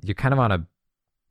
you're 0.02 0.16
kind 0.16 0.34
of 0.34 0.40
on 0.40 0.50
a 0.50 0.66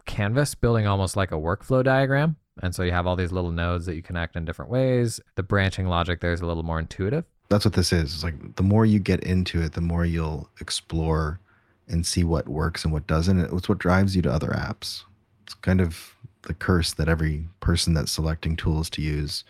canvas 0.05 0.55
building 0.55 0.87
almost 0.87 1.17
like 1.17 1.33
a 1.33 1.35
workflow 1.35 1.83
diagram. 1.83 2.37
And 2.63 2.73
so 2.73 2.83
you 2.83 2.93
have 2.93 3.05
all 3.05 3.17
these 3.17 3.33
little 3.33 3.51
nodes 3.51 3.85
that 3.87 3.95
you 3.95 4.01
connect 4.01 4.37
in 4.37 4.45
different 4.45 4.71
ways. 4.71 5.19
The 5.35 5.43
branching 5.43 5.87
logic 5.87 6.21
there 6.21 6.31
is 6.31 6.39
a 6.39 6.45
little 6.45 6.63
more 6.63 6.79
intuitive. 6.79 7.25
That's 7.49 7.65
what 7.65 7.73
this 7.73 7.91
is. 7.91 8.13
It's 8.13 8.23
like 8.23 8.55
the 8.55 8.63
more 8.63 8.85
you 8.85 8.99
get 8.99 9.21
into 9.21 9.61
it, 9.61 9.73
the 9.73 9.81
more 9.81 10.05
you'll 10.05 10.49
explore 10.61 11.41
and 11.89 12.05
see 12.05 12.23
what 12.23 12.47
works 12.47 12.85
and 12.85 12.93
what 12.93 13.05
doesn't. 13.05 13.37
It's 13.53 13.67
what 13.67 13.79
drives 13.79 14.15
you 14.15 14.21
to 14.21 14.31
other 14.31 14.49
apps. 14.49 15.03
It's 15.43 15.55
kind 15.55 15.81
of 15.81 16.15
the 16.43 16.53
curse 16.53 16.93
that 16.93 17.09
every 17.09 17.49
person 17.59 17.95
that's 17.95 18.13
selecting 18.13 18.55
tools 18.55 18.89
to 18.91 19.01
use 19.01 19.43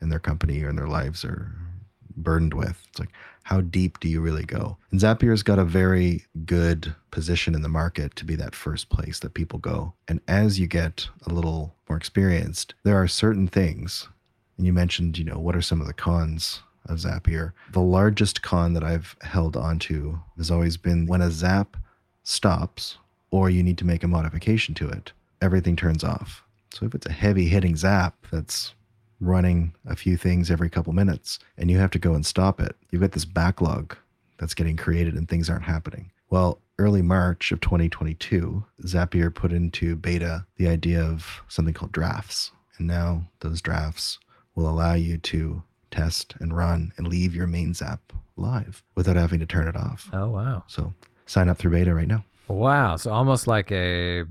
in 0.00 0.08
their 0.08 0.18
company 0.18 0.62
or 0.62 0.70
in 0.70 0.76
their 0.76 0.88
lives 0.88 1.24
are 1.24 1.52
burdened 2.16 2.54
with. 2.54 2.82
It's 2.90 2.98
like, 2.98 3.10
how 3.44 3.60
deep 3.60 3.98
do 4.00 4.08
you 4.08 4.20
really 4.20 4.44
go? 4.44 4.76
And 4.90 5.00
Zapier's 5.00 5.42
got 5.42 5.58
a 5.58 5.64
very 5.64 6.24
good 6.44 6.94
position 7.10 7.54
in 7.54 7.62
the 7.62 7.68
market 7.68 8.14
to 8.16 8.24
be 8.24 8.36
that 8.36 8.54
first 8.54 8.90
place 8.90 9.18
that 9.20 9.34
people 9.34 9.58
go. 9.58 9.94
And 10.08 10.20
as 10.28 10.60
you 10.60 10.66
get 10.66 11.08
a 11.26 11.32
little 11.32 11.74
more 11.88 11.96
experienced, 11.96 12.74
there 12.84 13.00
are 13.00 13.08
certain 13.08 13.48
things, 13.48 14.08
and 14.56 14.66
you 14.66 14.72
mentioned, 14.72 15.18
you 15.18 15.24
know, 15.24 15.38
what 15.38 15.56
are 15.56 15.62
some 15.62 15.80
of 15.80 15.86
the 15.86 15.92
cons 15.92 16.62
of 16.86 16.98
Zapier? 16.98 17.52
The 17.72 17.80
largest 17.80 18.42
con 18.42 18.74
that 18.74 18.84
I've 18.84 19.16
held 19.22 19.56
onto 19.56 20.18
has 20.36 20.50
always 20.50 20.76
been 20.76 21.06
when 21.06 21.22
a 21.22 21.30
Zap 21.30 21.76
stops 22.22 22.98
or 23.30 23.48
you 23.50 23.62
need 23.62 23.78
to 23.78 23.86
make 23.86 24.02
a 24.02 24.08
modification 24.08 24.74
to 24.76 24.88
it, 24.88 25.12
everything 25.40 25.76
turns 25.76 26.04
off. 26.04 26.42
So 26.72 26.86
if 26.86 26.94
it's 26.94 27.06
a 27.06 27.12
heavy 27.12 27.48
hitting 27.48 27.76
Zap 27.76 28.14
that's 28.30 28.74
running 29.20 29.74
a 29.86 29.94
few 29.94 30.16
things 30.16 30.50
every 30.50 30.70
couple 30.70 30.92
minutes 30.92 31.38
and 31.58 31.70
you 31.70 31.78
have 31.78 31.90
to 31.90 31.98
go 31.98 32.14
and 32.14 32.24
stop 32.24 32.60
it. 32.60 32.74
You've 32.90 33.02
got 33.02 33.12
this 33.12 33.24
backlog 33.24 33.96
that's 34.38 34.54
getting 34.54 34.76
created 34.76 35.14
and 35.14 35.28
things 35.28 35.50
aren't 35.50 35.64
happening. 35.64 36.10
Well, 36.30 36.60
early 36.78 37.02
March 37.02 37.52
of 37.52 37.60
2022, 37.60 38.64
Zapier 38.84 39.34
put 39.34 39.52
into 39.52 39.96
beta 39.96 40.46
the 40.56 40.68
idea 40.68 41.02
of 41.02 41.42
something 41.48 41.74
called 41.74 41.92
drafts. 41.92 42.52
And 42.78 42.86
now 42.86 43.24
those 43.40 43.60
drafts 43.60 44.18
will 44.54 44.68
allow 44.68 44.94
you 44.94 45.18
to 45.18 45.62
test 45.90 46.34
and 46.40 46.56
run 46.56 46.92
and 46.96 47.06
leave 47.06 47.34
your 47.34 47.46
main 47.46 47.74
Zap 47.74 48.12
live 48.36 48.82
without 48.94 49.16
having 49.16 49.40
to 49.40 49.46
turn 49.46 49.68
it 49.68 49.76
off. 49.76 50.08
Oh, 50.12 50.30
wow. 50.30 50.64
So 50.66 50.94
sign 51.26 51.48
up 51.48 51.58
through 51.58 51.72
beta 51.72 51.94
right 51.94 52.08
now. 52.08 52.24
Wow. 52.48 52.96
So 52.96 53.12
almost 53.12 53.46
like 53.46 53.70
a 53.70 54.24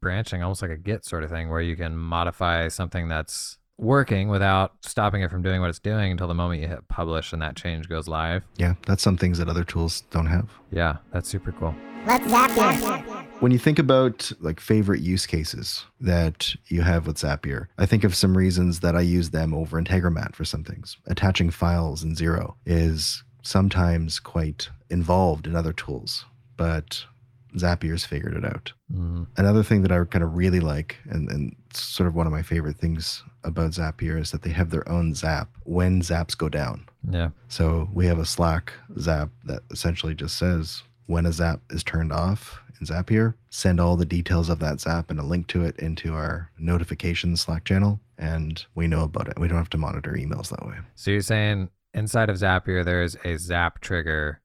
branching, 0.00 0.42
almost 0.42 0.62
like 0.62 0.70
a 0.70 0.76
Git 0.76 1.04
sort 1.04 1.24
of 1.24 1.30
thing 1.30 1.50
where 1.50 1.60
you 1.60 1.76
can 1.76 1.96
modify 1.96 2.68
something 2.68 3.08
that's 3.08 3.58
working 3.82 4.28
without 4.28 4.72
stopping 4.80 5.22
it 5.22 5.30
from 5.30 5.42
doing 5.42 5.60
what 5.60 5.68
it's 5.68 5.78
doing 5.78 6.12
until 6.12 6.28
the 6.28 6.34
moment 6.34 6.62
you 6.62 6.68
hit 6.68 6.86
publish 6.88 7.32
and 7.32 7.42
that 7.42 7.56
change 7.56 7.88
goes 7.88 8.08
live. 8.08 8.44
Yeah, 8.56 8.74
that's 8.86 9.02
some 9.02 9.16
things 9.16 9.38
that 9.38 9.48
other 9.48 9.64
tools 9.64 10.02
don't 10.10 10.26
have. 10.26 10.48
Yeah, 10.70 10.98
that's 11.12 11.28
super 11.28 11.52
cool. 11.52 11.74
Let's 12.06 12.24
Zapier. 12.26 13.26
When 13.40 13.52
you 13.52 13.58
think 13.58 13.78
about 13.78 14.30
like 14.40 14.60
favorite 14.60 15.00
use 15.00 15.26
cases 15.26 15.84
that 16.00 16.54
you 16.68 16.82
have 16.82 17.06
with 17.06 17.16
Zapier, 17.16 17.66
I 17.78 17.86
think 17.86 18.04
of 18.04 18.14
some 18.14 18.36
reasons 18.36 18.80
that 18.80 18.96
I 18.96 19.00
use 19.02 19.30
them 19.30 19.54
over 19.54 19.80
Integromat 19.80 20.34
for 20.34 20.44
some 20.44 20.64
things. 20.64 20.96
Attaching 21.06 21.50
files 21.50 22.02
in 22.02 22.14
Xero 22.14 22.54
is 22.66 23.22
sometimes 23.42 24.20
quite 24.20 24.68
involved 24.90 25.46
in 25.46 25.56
other 25.56 25.72
tools, 25.72 26.24
but 26.56 27.04
Zapier's 27.56 28.04
figured 28.04 28.34
it 28.34 28.44
out. 28.44 28.72
Mhm. 28.92 29.26
Another 29.36 29.62
thing 29.62 29.82
that 29.82 29.92
I 29.92 30.02
kind 30.04 30.24
of 30.24 30.34
really 30.34 30.60
like, 30.60 30.96
and, 31.08 31.30
and 31.30 31.54
sort 31.74 32.06
of 32.06 32.14
one 32.14 32.26
of 32.26 32.32
my 32.32 32.42
favorite 32.42 32.78
things 32.78 33.22
about 33.44 33.72
Zapier, 33.72 34.18
is 34.20 34.30
that 34.30 34.42
they 34.42 34.50
have 34.50 34.70
their 34.70 34.88
own 34.88 35.14
Zap 35.14 35.48
when 35.64 36.00
Zaps 36.00 36.36
go 36.36 36.48
down. 36.48 36.86
Yeah. 37.08 37.30
So 37.48 37.88
we 37.92 38.06
have 38.06 38.18
a 38.18 38.24
Slack 38.24 38.72
Zap 38.98 39.30
that 39.44 39.62
essentially 39.70 40.14
just 40.14 40.36
says 40.38 40.82
when 41.06 41.26
a 41.26 41.32
Zap 41.32 41.60
is 41.70 41.82
turned 41.84 42.12
off 42.12 42.60
in 42.80 42.86
Zapier, 42.86 43.34
send 43.50 43.80
all 43.80 43.96
the 43.96 44.06
details 44.06 44.48
of 44.48 44.58
that 44.60 44.80
Zap 44.80 45.10
and 45.10 45.20
a 45.20 45.24
link 45.24 45.46
to 45.48 45.62
it 45.64 45.76
into 45.78 46.14
our 46.14 46.50
notification 46.58 47.36
Slack 47.36 47.64
channel, 47.64 48.00
and 48.16 48.64
we 48.74 48.86
know 48.86 49.02
about 49.02 49.28
it. 49.28 49.38
We 49.38 49.46
don't 49.48 49.58
have 49.58 49.70
to 49.70 49.78
monitor 49.78 50.12
emails 50.12 50.48
that 50.48 50.66
way. 50.66 50.76
So 50.94 51.10
you're 51.10 51.20
saying 51.20 51.68
inside 51.92 52.30
of 52.30 52.36
Zapier, 52.36 52.82
there's 52.82 53.16
a 53.24 53.36
Zap 53.36 53.80
trigger 53.80 54.40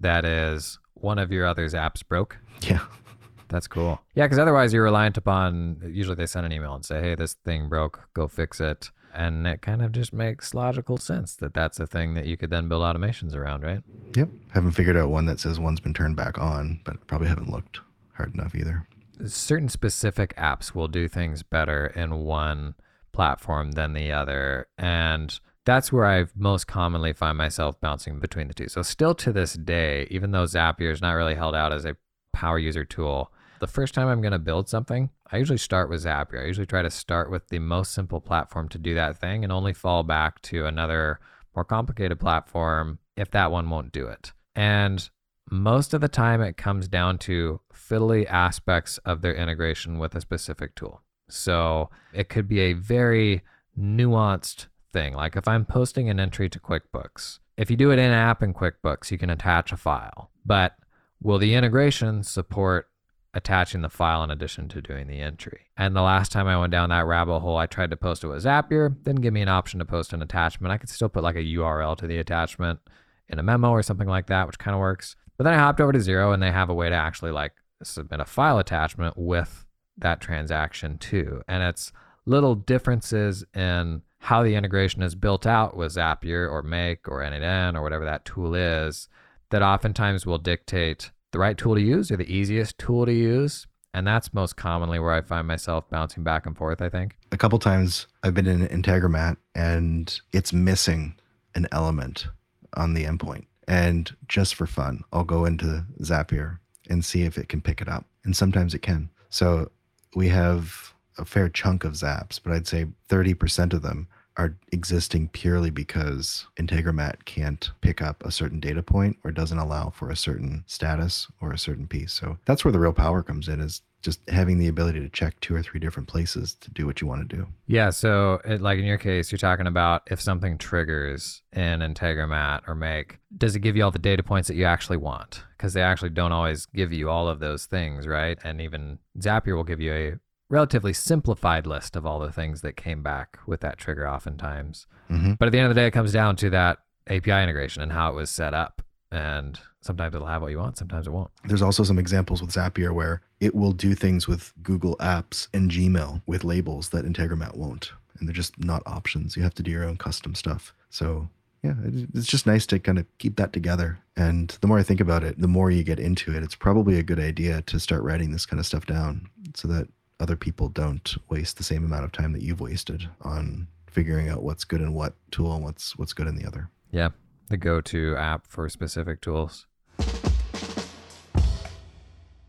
that 0.00 0.24
is 0.24 0.78
one 0.94 1.18
of 1.18 1.32
your 1.32 1.46
other's 1.46 1.74
apps 1.74 2.06
broke? 2.06 2.38
Yeah. 2.62 2.84
That's 3.48 3.66
cool. 3.66 4.00
Yeah, 4.14 4.26
because 4.26 4.38
otherwise 4.38 4.72
you're 4.72 4.84
reliant 4.84 5.16
upon. 5.16 5.82
Usually 5.92 6.14
they 6.14 6.26
send 6.26 6.46
an 6.46 6.52
email 6.52 6.74
and 6.74 6.84
say, 6.84 7.00
"Hey, 7.00 7.14
this 7.16 7.34
thing 7.34 7.68
broke. 7.68 8.08
Go 8.14 8.28
fix 8.28 8.60
it." 8.60 8.90
And 9.12 9.44
it 9.44 9.60
kind 9.60 9.82
of 9.82 9.90
just 9.90 10.12
makes 10.12 10.54
logical 10.54 10.96
sense 10.96 11.34
that 11.36 11.52
that's 11.52 11.80
a 11.80 11.86
thing 11.86 12.14
that 12.14 12.26
you 12.26 12.36
could 12.36 12.50
then 12.50 12.68
build 12.68 12.82
automations 12.82 13.34
around, 13.34 13.64
right? 13.64 13.82
Yep. 14.14 14.28
Haven't 14.50 14.70
figured 14.72 14.96
out 14.96 15.10
one 15.10 15.26
that 15.26 15.40
says 15.40 15.58
one's 15.58 15.80
been 15.80 15.94
turned 15.94 16.14
back 16.14 16.38
on, 16.38 16.80
but 16.84 17.04
probably 17.08 17.26
haven't 17.26 17.50
looked 17.50 17.80
hard 18.14 18.32
enough 18.34 18.54
either. 18.54 18.86
Certain 19.26 19.68
specific 19.68 20.34
apps 20.36 20.76
will 20.76 20.86
do 20.86 21.08
things 21.08 21.42
better 21.42 21.88
in 21.88 22.18
one 22.18 22.76
platform 23.12 23.72
than 23.72 23.94
the 23.94 24.12
other, 24.12 24.68
and 24.78 25.40
that's 25.64 25.92
where 25.92 26.06
I 26.06 26.26
most 26.34 26.66
commonly 26.66 27.12
find 27.12 27.36
myself 27.36 27.80
bouncing 27.80 28.18
between 28.18 28.48
the 28.48 28.54
two. 28.54 28.68
So 28.68 28.82
still 28.82 29.14
to 29.16 29.32
this 29.32 29.54
day, 29.54 30.06
even 30.10 30.30
though 30.30 30.44
Zapier 30.44 30.90
is 30.90 31.02
not 31.02 31.12
really 31.12 31.34
held 31.34 31.54
out 31.54 31.72
as 31.72 31.84
a 31.84 31.96
power 32.32 32.58
user 32.58 32.84
tool, 32.84 33.32
the 33.60 33.66
first 33.66 33.92
time 33.92 34.08
I'm 34.08 34.22
going 34.22 34.32
to 34.32 34.38
build 34.38 34.68
something, 34.68 35.10
I 35.30 35.36
usually 35.36 35.58
start 35.58 35.90
with 35.90 36.04
Zapier. 36.04 36.42
I 36.42 36.46
usually 36.46 36.66
try 36.66 36.80
to 36.82 36.90
start 36.90 37.30
with 37.30 37.48
the 37.48 37.58
most 37.58 37.92
simple 37.92 38.20
platform 38.20 38.68
to 38.70 38.78
do 38.78 38.94
that 38.94 39.18
thing 39.18 39.44
and 39.44 39.52
only 39.52 39.74
fall 39.74 40.02
back 40.02 40.40
to 40.42 40.64
another 40.64 41.20
more 41.54 41.64
complicated 41.64 42.18
platform 42.18 42.98
if 43.16 43.30
that 43.32 43.52
one 43.52 43.68
won't 43.68 43.92
do 43.92 44.06
it. 44.06 44.32
And 44.56 45.08
most 45.50 45.92
of 45.92 46.00
the 46.00 46.08
time, 46.08 46.40
it 46.40 46.56
comes 46.56 46.88
down 46.88 47.18
to 47.18 47.60
fiddly 47.74 48.26
aspects 48.26 48.98
of 48.98 49.20
their 49.20 49.34
integration 49.34 49.98
with 49.98 50.14
a 50.14 50.20
specific 50.20 50.74
tool. 50.74 51.02
So 51.28 51.90
it 52.12 52.28
could 52.28 52.48
be 52.48 52.60
a 52.60 52.72
very 52.72 53.42
nuanced 53.78 54.66
thing. 54.92 55.14
Like 55.14 55.36
if 55.36 55.48
I'm 55.48 55.64
posting 55.64 56.08
an 56.08 56.20
entry 56.20 56.48
to 56.48 56.60
QuickBooks, 56.60 57.38
if 57.56 57.70
you 57.70 57.76
do 57.76 57.90
it 57.90 57.98
in 57.98 58.10
app 58.10 58.42
in 58.42 58.54
QuickBooks, 58.54 59.10
you 59.10 59.18
can 59.18 59.30
attach 59.30 59.72
a 59.72 59.76
file. 59.76 60.30
But 60.44 60.76
will 61.20 61.38
the 61.38 61.54
integration 61.54 62.22
support 62.22 62.88
attaching 63.32 63.82
the 63.82 63.88
file 63.88 64.24
in 64.24 64.30
addition 64.30 64.68
to 64.68 64.82
doing 64.82 65.06
the 65.06 65.20
entry? 65.20 65.66
And 65.76 65.94
the 65.94 66.02
last 66.02 66.32
time 66.32 66.46
I 66.46 66.58
went 66.58 66.72
down 66.72 66.88
that 66.88 67.06
rabbit 67.06 67.40
hole, 67.40 67.56
I 67.56 67.66
tried 67.66 67.90
to 67.90 67.96
post 67.96 68.24
it 68.24 68.28
with 68.28 68.44
Zapier, 68.44 68.94
didn't 69.02 69.20
give 69.20 69.34
me 69.34 69.42
an 69.42 69.48
option 69.48 69.78
to 69.78 69.84
post 69.84 70.12
an 70.12 70.22
attachment. 70.22 70.72
I 70.72 70.78
could 70.78 70.88
still 70.88 71.08
put 71.08 71.22
like 71.22 71.36
a 71.36 71.44
URL 71.44 71.96
to 71.98 72.06
the 72.06 72.18
attachment 72.18 72.80
in 73.28 73.38
a 73.38 73.42
memo 73.42 73.70
or 73.70 73.82
something 73.82 74.08
like 74.08 74.26
that, 74.26 74.46
which 74.46 74.58
kind 74.58 74.74
of 74.74 74.80
works. 74.80 75.16
But 75.36 75.44
then 75.44 75.54
I 75.54 75.58
hopped 75.58 75.80
over 75.80 75.92
to 75.92 75.98
Xero 75.98 76.34
and 76.34 76.42
they 76.42 76.50
have 76.50 76.68
a 76.68 76.74
way 76.74 76.88
to 76.88 76.94
actually 76.94 77.30
like 77.30 77.52
submit 77.82 78.20
a 78.20 78.24
file 78.24 78.58
attachment 78.58 79.16
with 79.16 79.64
that 79.98 80.20
transaction 80.20 80.98
too. 80.98 81.42
And 81.48 81.62
it's 81.62 81.92
little 82.26 82.54
differences 82.54 83.44
in 83.54 84.02
how 84.20 84.42
the 84.42 84.54
integration 84.54 85.02
is 85.02 85.14
built 85.14 85.46
out 85.46 85.76
with 85.76 85.94
Zapier 85.94 86.50
or 86.50 86.62
Make 86.62 87.08
or 87.08 87.20
N8N 87.20 87.74
or 87.74 87.82
whatever 87.82 88.04
that 88.04 88.24
tool 88.24 88.54
is 88.54 89.08
that 89.50 89.62
oftentimes 89.62 90.26
will 90.26 90.38
dictate 90.38 91.10
the 91.32 91.38
right 91.38 91.56
tool 91.56 91.74
to 91.74 91.80
use 91.80 92.10
or 92.10 92.16
the 92.16 92.32
easiest 92.32 92.78
tool 92.78 93.06
to 93.06 93.12
use. 93.12 93.66
And 93.92 94.06
that's 94.06 94.32
most 94.32 94.56
commonly 94.56 94.98
where 94.98 95.12
I 95.12 95.22
find 95.22 95.48
myself 95.48 95.88
bouncing 95.90 96.22
back 96.22 96.46
and 96.46 96.56
forth, 96.56 96.80
I 96.80 96.88
think. 96.88 97.16
A 97.32 97.36
couple 97.36 97.58
times 97.58 98.06
I've 98.22 98.34
been 98.34 98.46
in 98.46 98.68
Integromat 98.68 99.36
and 99.54 100.20
it's 100.32 100.52
missing 100.52 101.16
an 101.54 101.66
element 101.72 102.28
on 102.74 102.94
the 102.94 103.04
endpoint. 103.04 103.46
And 103.66 104.14
just 104.28 104.54
for 104.54 104.66
fun, 104.66 105.02
I'll 105.12 105.24
go 105.24 105.44
into 105.44 105.84
Zapier 106.02 106.58
and 106.88 107.04
see 107.04 107.22
if 107.22 107.38
it 107.38 107.48
can 107.48 107.62
pick 107.62 107.80
it 107.80 107.88
up. 107.88 108.04
And 108.24 108.36
sometimes 108.36 108.74
it 108.74 108.82
can. 108.82 109.10
So 109.30 109.70
we 110.14 110.28
have 110.28 110.92
a 111.20 111.24
fair 111.24 111.48
chunk 111.48 111.84
of 111.84 111.92
Zaps, 111.92 112.40
but 112.42 112.52
I'd 112.52 112.66
say 112.66 112.86
30% 113.08 113.72
of 113.72 113.82
them 113.82 114.08
are 114.36 114.56
existing 114.72 115.28
purely 115.28 115.70
because 115.70 116.46
Integromat 116.56 117.24
can't 117.24 117.70
pick 117.80 118.00
up 118.00 118.24
a 118.24 118.30
certain 118.30 118.60
data 118.60 118.82
point 118.82 119.18
or 119.24 119.32
doesn't 119.32 119.58
allow 119.58 119.90
for 119.90 120.10
a 120.10 120.16
certain 120.16 120.64
status 120.66 121.26
or 121.40 121.52
a 121.52 121.58
certain 121.58 121.86
piece. 121.86 122.12
So 122.12 122.38
that's 122.46 122.64
where 122.64 122.72
the 122.72 122.78
real 122.78 122.92
power 122.92 123.22
comes 123.22 123.48
in 123.48 123.60
is 123.60 123.82
just 124.02 124.20
having 124.30 124.58
the 124.58 124.68
ability 124.68 125.00
to 125.00 125.08
check 125.10 125.38
two 125.40 125.54
or 125.54 125.62
three 125.62 125.78
different 125.78 126.08
places 126.08 126.54
to 126.54 126.70
do 126.70 126.86
what 126.86 127.00
you 127.00 127.06
want 127.06 127.28
to 127.28 127.36
do. 127.36 127.46
Yeah. 127.66 127.90
So, 127.90 128.40
it, 128.44 128.62
like 128.62 128.78
in 128.78 128.86
your 128.86 128.96
case, 128.96 129.30
you're 129.30 129.38
talking 129.38 129.66
about 129.66 130.02
if 130.10 130.20
something 130.20 130.56
triggers 130.56 131.42
in 131.52 131.80
Integromat 131.80 132.66
or 132.66 132.74
Make, 132.74 133.18
does 133.36 133.54
it 133.54 133.60
give 133.60 133.76
you 133.76 133.84
all 133.84 133.90
the 133.90 133.98
data 133.98 134.22
points 134.22 134.48
that 134.48 134.54
you 134.54 134.64
actually 134.64 134.96
want? 134.96 135.42
Because 135.56 135.74
they 135.74 135.82
actually 135.82 136.10
don't 136.10 136.32
always 136.32 136.66
give 136.66 136.92
you 136.92 137.10
all 137.10 137.28
of 137.28 137.40
those 137.40 137.66
things, 137.66 138.06
right? 138.06 138.38
And 138.42 138.60
even 138.60 138.98
Zapier 139.18 139.54
will 139.54 139.64
give 139.64 139.80
you 139.80 139.92
a 139.92 140.18
relatively 140.50 140.92
simplified 140.92 141.66
list 141.66 141.96
of 141.96 142.04
all 142.04 142.18
the 142.20 142.32
things 142.32 142.60
that 142.60 142.76
came 142.76 143.02
back 143.02 143.38
with 143.46 143.60
that 143.60 143.78
trigger 143.78 144.06
oftentimes. 144.06 144.86
Mhm. 145.08 145.38
But 145.38 145.46
at 145.46 145.52
the 145.52 145.58
end 145.58 145.68
of 145.68 145.74
the 145.74 145.80
day, 145.80 145.86
it 145.86 145.92
comes 145.92 146.12
down 146.12 146.36
to 146.36 146.50
that 146.50 146.80
API 147.06 147.42
integration 147.42 147.82
and 147.82 147.92
how 147.92 148.10
it 148.10 148.14
was 148.14 148.28
set 148.28 148.52
up. 148.52 148.82
And 149.12 149.58
sometimes 149.80 150.14
it'll 150.14 150.26
have 150.26 150.42
what 150.42 150.50
you 150.50 150.58
want, 150.58 150.76
sometimes 150.76 151.06
it 151.06 151.10
won't. 151.10 151.30
There's 151.44 151.62
also 151.62 151.82
some 151.82 151.98
examples 151.98 152.40
with 152.42 152.50
Zapier 152.50 152.92
where 152.92 153.22
it 153.40 153.54
will 153.54 153.72
do 153.72 153.94
things 153.94 154.28
with 154.28 154.52
Google 154.62 154.96
Apps 154.98 155.48
and 155.54 155.70
Gmail 155.70 156.22
with 156.26 156.44
labels 156.44 156.90
that 156.90 157.04
Integromat 157.04 157.56
won't. 157.56 157.92
And 158.18 158.28
they're 158.28 158.34
just 158.34 158.62
not 158.62 158.82
options. 158.86 159.36
You 159.36 159.42
have 159.42 159.54
to 159.54 159.62
do 159.62 159.70
your 159.70 159.84
own 159.84 159.96
custom 159.96 160.34
stuff. 160.34 160.74
So, 160.90 161.28
yeah, 161.62 161.74
it's 161.84 162.26
just 162.26 162.46
nice 162.46 162.66
to 162.66 162.78
kind 162.78 162.98
of 162.98 163.06
keep 163.18 163.36
that 163.36 163.52
together. 163.52 163.98
And 164.16 164.56
the 164.60 164.66
more 164.66 164.78
I 164.78 164.82
think 164.82 165.00
about 165.00 165.24
it, 165.24 165.40
the 165.40 165.48
more 165.48 165.70
you 165.70 165.82
get 165.82 165.98
into 165.98 166.34
it, 166.34 166.42
it's 166.42 166.54
probably 166.54 166.98
a 166.98 167.02
good 167.02 167.18
idea 167.18 167.62
to 167.62 167.80
start 167.80 168.02
writing 168.02 168.30
this 168.30 168.46
kind 168.46 168.60
of 168.60 168.66
stuff 168.66 168.86
down 168.86 169.28
so 169.54 169.66
that 169.68 169.88
other 170.20 170.36
people 170.36 170.68
don't 170.68 171.16
waste 171.28 171.56
the 171.56 171.64
same 171.64 171.84
amount 171.84 172.04
of 172.04 172.12
time 172.12 172.32
that 172.32 172.42
you've 172.42 172.60
wasted 172.60 173.08
on 173.22 173.66
figuring 173.86 174.28
out 174.28 174.42
what's 174.42 174.64
good 174.64 174.80
in 174.80 174.92
what 174.92 175.14
tool 175.30 175.52
and 175.54 175.64
what's 175.64 175.96
what's 175.98 176.12
good 176.12 176.26
in 176.26 176.36
the 176.36 176.46
other. 176.46 176.68
Yeah. 176.92 177.10
The 177.48 177.56
go 177.56 177.80
to 177.80 178.14
app 178.16 178.46
for 178.46 178.68
specific 178.68 179.20
tools. 179.20 179.66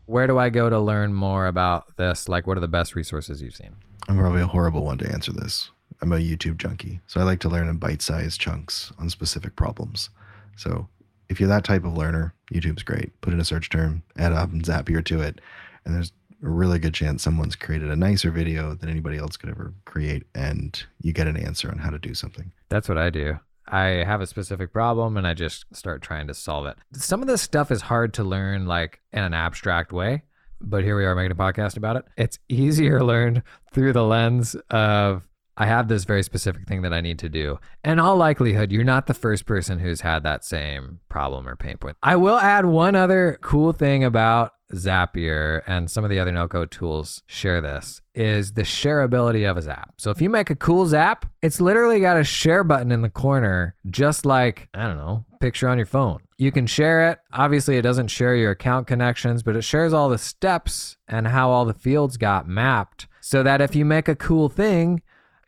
Where 0.06 0.26
do 0.26 0.38
I 0.38 0.50
go 0.50 0.68
to 0.68 0.78
learn 0.78 1.14
more 1.14 1.46
about 1.46 1.96
this? 1.96 2.28
Like, 2.28 2.46
what 2.46 2.56
are 2.56 2.60
the 2.60 2.68
best 2.68 2.94
resources 2.94 3.40
you've 3.40 3.56
seen? 3.56 3.74
I'm 4.08 4.18
probably 4.18 4.42
a 4.42 4.46
horrible 4.46 4.84
one 4.84 4.98
to 4.98 5.10
answer 5.10 5.32
this. 5.32 5.70
I'm 6.02 6.12
a 6.12 6.16
YouTube 6.16 6.58
junkie, 6.58 7.00
so 7.06 7.20
I 7.20 7.24
like 7.24 7.38
to 7.40 7.48
learn 7.48 7.68
in 7.68 7.76
bite-sized 7.78 8.40
chunks 8.40 8.92
on 8.98 9.08
specific 9.08 9.54
problems. 9.56 10.10
So 10.56 10.88
if 11.28 11.38
you're 11.40 11.48
that 11.48 11.64
type 11.64 11.84
of 11.84 11.96
learner, 11.96 12.34
YouTube's 12.52 12.82
great. 12.82 13.18
Put 13.20 13.32
in 13.32 13.40
a 13.40 13.44
search 13.44 13.70
term, 13.70 14.02
add 14.18 14.32
up 14.32 14.52
and 14.52 14.62
Zapier 14.62 15.04
to 15.04 15.20
it, 15.20 15.40
and 15.84 15.94
there's 15.94 16.12
a 16.42 16.48
really 16.48 16.78
good 16.78 16.94
chance 16.94 17.22
someone's 17.22 17.56
created 17.56 17.90
a 17.90 17.96
nicer 17.96 18.30
video 18.30 18.74
than 18.74 18.88
anybody 18.88 19.18
else 19.18 19.36
could 19.36 19.50
ever 19.50 19.74
create, 19.84 20.24
and 20.34 20.84
you 21.00 21.12
get 21.12 21.26
an 21.28 21.36
answer 21.36 21.70
on 21.70 21.78
how 21.78 21.90
to 21.90 21.98
do 21.98 22.14
something. 22.14 22.52
That's 22.68 22.88
what 22.88 22.98
I 22.98 23.10
do. 23.10 23.38
I 23.68 24.04
have 24.04 24.20
a 24.20 24.26
specific 24.26 24.72
problem 24.72 25.16
and 25.16 25.26
I 25.26 25.34
just 25.34 25.64
start 25.74 26.02
trying 26.02 26.26
to 26.26 26.34
solve 26.34 26.66
it. 26.66 26.76
Some 26.94 27.22
of 27.22 27.28
this 27.28 27.42
stuff 27.42 27.70
is 27.70 27.82
hard 27.82 28.12
to 28.14 28.24
learn 28.24 28.66
like 28.66 29.00
in 29.12 29.22
an 29.22 29.34
abstract 29.34 29.92
way, 29.92 30.22
but 30.60 30.82
here 30.82 30.96
we 30.96 31.04
are 31.04 31.14
making 31.14 31.32
a 31.32 31.36
podcast 31.36 31.76
about 31.76 31.96
it. 31.96 32.04
It's 32.16 32.38
easier 32.48 33.02
learned 33.02 33.42
through 33.72 33.92
the 33.92 34.04
lens 34.04 34.56
of 34.70 35.28
I 35.56 35.66
have 35.66 35.88
this 35.88 36.04
very 36.04 36.22
specific 36.22 36.66
thing 36.66 36.82
that 36.82 36.94
I 36.94 37.02
need 37.02 37.18
to 37.20 37.28
do. 37.28 37.58
In 37.84 37.98
all 37.98 38.16
likelihood, 38.16 38.72
you're 38.72 38.84
not 38.84 39.06
the 39.06 39.14
first 39.14 39.44
person 39.44 39.78
who's 39.78 40.00
had 40.00 40.22
that 40.22 40.44
same 40.44 41.00
problem 41.08 41.46
or 41.46 41.56
pain 41.56 41.76
point. 41.76 41.96
I 42.02 42.16
will 42.16 42.38
add 42.38 42.64
one 42.64 42.94
other 42.94 43.38
cool 43.42 43.72
thing 43.72 44.02
about 44.02 44.52
Zapier 44.74 45.62
and 45.66 45.90
some 45.90 46.04
of 46.04 46.10
the 46.10 46.18
other 46.18 46.32
no-code 46.32 46.70
tools 46.70 47.22
share 47.26 47.60
this 47.60 48.00
is 48.14 48.52
the 48.52 48.62
shareability 48.62 49.48
of 49.48 49.56
a 49.56 49.62
zap. 49.62 49.94
So 49.98 50.10
if 50.10 50.20
you 50.20 50.30
make 50.30 50.50
a 50.50 50.56
cool 50.56 50.86
zap, 50.86 51.26
it's 51.42 51.60
literally 51.60 52.00
got 52.00 52.18
a 52.18 52.24
share 52.24 52.64
button 52.64 52.92
in 52.92 53.02
the 53.02 53.10
corner, 53.10 53.74
just 53.90 54.26
like, 54.26 54.68
I 54.74 54.86
don't 54.86 54.96
know, 54.96 55.24
picture 55.40 55.68
on 55.68 55.78
your 55.78 55.86
phone. 55.86 56.20
You 56.38 56.52
can 56.52 56.66
share 56.66 57.10
it. 57.10 57.18
Obviously, 57.32 57.76
it 57.76 57.82
doesn't 57.82 58.08
share 58.08 58.34
your 58.34 58.50
account 58.50 58.86
connections, 58.86 59.42
but 59.42 59.56
it 59.56 59.62
shares 59.62 59.92
all 59.92 60.08
the 60.08 60.18
steps 60.18 60.96
and 61.06 61.28
how 61.28 61.50
all 61.50 61.64
the 61.64 61.74
fields 61.74 62.16
got 62.16 62.48
mapped 62.48 63.06
so 63.20 63.42
that 63.42 63.60
if 63.60 63.76
you 63.76 63.84
make 63.84 64.08
a 64.08 64.16
cool 64.16 64.48
thing, 64.48 65.02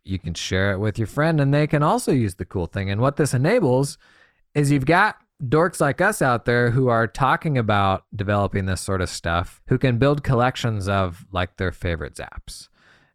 you 0.04 0.18
can 0.18 0.34
share 0.34 0.72
it 0.72 0.78
with 0.78 0.98
your 0.98 1.06
friend 1.06 1.40
and 1.40 1.52
they 1.52 1.66
can 1.66 1.82
also 1.82 2.12
use 2.12 2.36
the 2.36 2.44
cool 2.44 2.66
thing. 2.66 2.90
And 2.90 3.00
what 3.00 3.16
this 3.16 3.34
enables 3.34 3.98
is 4.54 4.70
you've 4.70 4.86
got 4.86 5.16
dorks 5.48 5.80
like 5.80 6.00
us 6.00 6.22
out 6.22 6.44
there 6.44 6.70
who 6.70 6.88
are 6.88 7.06
talking 7.06 7.58
about 7.58 8.04
developing 8.14 8.66
this 8.66 8.80
sort 8.80 9.00
of 9.00 9.08
stuff 9.08 9.62
who 9.68 9.78
can 9.78 9.98
build 9.98 10.24
collections 10.24 10.88
of 10.88 11.26
like 11.32 11.56
their 11.56 11.72
favorite 11.72 12.14
zaps. 12.14 12.68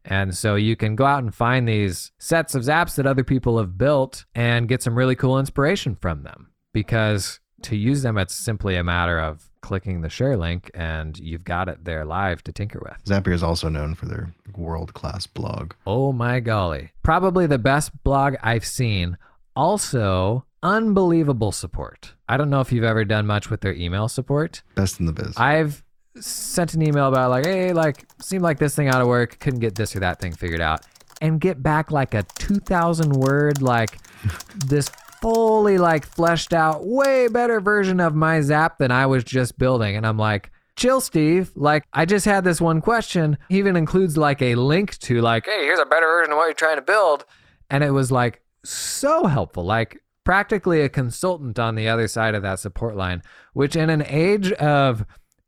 And 0.05 0.35
so 0.35 0.55
you 0.55 0.75
can 0.75 0.95
go 0.95 1.05
out 1.05 1.23
and 1.23 1.33
find 1.33 1.67
these 1.67 2.11
sets 2.17 2.55
of 2.55 2.63
zaps 2.63 2.95
that 2.95 3.05
other 3.05 3.23
people 3.23 3.57
have 3.57 3.77
built 3.77 4.25
and 4.33 4.67
get 4.67 4.81
some 4.81 4.97
really 4.97 5.15
cool 5.15 5.37
inspiration 5.37 5.95
from 5.95 6.23
them 6.23 6.51
because 6.73 7.39
to 7.63 7.75
use 7.75 8.01
them, 8.01 8.17
it's 8.17 8.33
simply 8.33 8.75
a 8.75 8.83
matter 8.83 9.19
of 9.19 9.49
clicking 9.61 10.01
the 10.01 10.09
share 10.09 10.37
link 10.37 10.71
and 10.73 11.19
you've 11.19 11.43
got 11.43 11.67
it 11.67 11.83
there 11.83 12.05
live 12.05 12.41
to 12.43 12.51
tinker 12.51 12.79
with. 12.81 13.03
Zapier 13.05 13.33
is 13.33 13.43
also 13.43 13.69
known 13.69 13.93
for 13.93 14.05
their 14.05 14.33
world 14.55 14.93
class 14.93 15.27
blog. 15.27 15.73
Oh 15.85 16.13
my 16.13 16.39
golly. 16.39 16.91
Probably 17.03 17.45
the 17.45 17.57
best 17.57 18.03
blog 18.03 18.35
I've 18.41 18.65
seen. 18.65 19.17
Also, 19.55 20.45
unbelievable 20.63 21.51
support. 21.51 22.13
I 22.27 22.37
don't 22.37 22.49
know 22.49 22.61
if 22.61 22.71
you've 22.71 22.83
ever 22.83 23.05
done 23.05 23.25
much 23.25 23.49
with 23.49 23.61
their 23.61 23.73
email 23.73 24.07
support. 24.07 24.61
Best 24.75 24.99
in 24.99 25.05
the 25.05 25.13
biz. 25.13 25.33
I've 25.37 25.83
sent 26.19 26.73
an 26.73 26.81
email 26.81 27.07
about 27.07 27.29
like, 27.29 27.45
hey, 27.45 27.73
like, 27.73 28.05
seemed 28.21 28.43
like 28.43 28.59
this 28.59 28.75
thing 28.75 28.87
out 28.87 29.01
of 29.01 29.07
work, 29.07 29.39
couldn't 29.39 29.59
get 29.59 29.75
this 29.75 29.95
or 29.95 29.99
that 29.99 30.19
thing 30.19 30.33
figured 30.33 30.61
out, 30.61 30.81
and 31.21 31.39
get 31.39 31.61
back 31.61 31.91
like 31.91 32.13
a 32.13 32.23
2,000 32.37 33.13
word, 33.13 33.61
like 33.61 33.99
this 34.65 34.89
fully 35.21 35.77
like 35.77 36.05
fleshed 36.05 36.53
out, 36.53 36.85
way 36.85 37.27
better 37.27 37.59
version 37.59 37.99
of 37.99 38.15
my 38.15 38.41
Zap 38.41 38.77
than 38.77 38.91
I 38.91 39.05
was 39.05 39.23
just 39.23 39.57
building. 39.57 39.95
And 39.95 40.05
I'm 40.05 40.17
like, 40.17 40.51
chill, 40.75 41.01
Steve. 41.01 41.51
Like, 41.55 41.83
I 41.93 42.05
just 42.05 42.25
had 42.25 42.43
this 42.43 42.61
one 42.61 42.81
question. 42.81 43.37
He 43.49 43.57
even 43.57 43.75
includes 43.75 44.17
like 44.17 44.41
a 44.41 44.55
link 44.55 44.97
to 44.99 45.21
like, 45.21 45.45
hey, 45.45 45.63
here's 45.63 45.79
a 45.79 45.85
better 45.85 46.07
version 46.07 46.31
of 46.31 46.37
what 46.37 46.45
you're 46.45 46.53
trying 46.53 46.77
to 46.77 46.81
build. 46.81 47.25
And 47.69 47.83
it 47.83 47.91
was 47.91 48.11
like 48.11 48.41
so 48.63 49.25
helpful. 49.25 49.65
Like, 49.65 50.01
practically 50.23 50.81
a 50.81 50.89
consultant 50.89 51.57
on 51.59 51.75
the 51.75 51.87
other 51.87 52.07
side 52.07 52.35
of 52.35 52.43
that 52.43 52.59
support 52.59 52.95
line, 52.95 53.21
which 53.53 53.75
in 53.75 53.89
an 53.89 54.03
age 54.05 54.51
of 54.53 55.05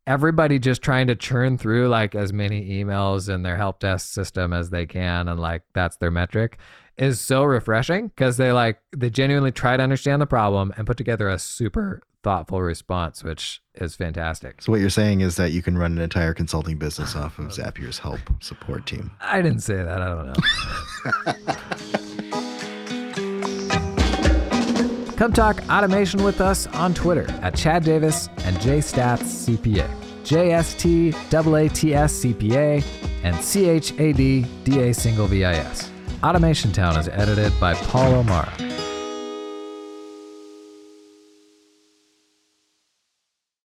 everybody 0.07 0.59
just 0.59 0.81
trying 0.81 1.07
to 1.07 1.15
churn 1.15 1.57
through 1.57 1.87
like 1.87 2.15
as 2.15 2.33
many 2.33 2.69
emails 2.69 3.33
in 3.33 3.43
their 3.43 3.57
help 3.57 3.79
desk 3.79 4.11
system 4.11 4.51
as 4.51 4.69
they 4.69 4.85
can 4.85 5.27
and 5.27 5.39
like 5.39 5.61
that's 5.73 5.97
their 5.97 6.09
metric 6.09 6.57
is 6.97 7.21
so 7.21 7.43
refreshing 7.43 8.07
because 8.07 8.37
they 8.37 8.51
like 8.51 8.81
they 8.95 9.09
genuinely 9.09 9.51
try 9.51 9.77
to 9.77 9.83
understand 9.83 10.21
the 10.21 10.25
problem 10.25 10.73
and 10.75 10.87
put 10.87 10.97
together 10.97 11.29
a 11.29 11.37
super 11.37 12.01
thoughtful 12.23 12.61
response 12.61 13.23
which 13.23 13.61
is 13.75 13.95
fantastic. 13.95 14.61
So 14.61 14.71
what 14.71 14.81
you're 14.81 14.89
saying 14.89 15.21
is 15.21 15.37
that 15.37 15.51
you 15.51 15.61
can 15.61 15.77
run 15.77 15.93
an 15.93 16.01
entire 16.01 16.33
consulting 16.33 16.77
business 16.77 17.15
off 17.15 17.39
of 17.39 17.47
zapier's 17.47 17.99
help 17.99 18.19
support 18.41 18.85
team. 18.85 19.11
I 19.21 19.41
didn't 19.41 19.61
say 19.61 19.75
that 19.75 20.01
i 20.01 20.09
don't 20.09 20.27
know 20.27 22.17
Come 25.21 25.33
talk 25.33 25.61
automation 25.69 26.23
with 26.23 26.41
us 26.41 26.65
on 26.65 26.95
Twitter 26.95 27.29
at 27.43 27.53
Chad 27.53 27.83
Davis 27.83 28.27
and 28.39 28.57
JStaatsCPA. 28.57 29.87
JST-AATS-CPA 30.23 32.83
and 33.21 33.35
CHAD-DA 33.35 34.93
single 34.93 35.27
VIS. 35.27 35.91
Automation 36.23 36.71
Town 36.71 36.97
is 36.97 37.07
edited 37.07 37.53
by 37.59 37.75
Paul 37.75 38.15
O'Mara. 38.15 38.51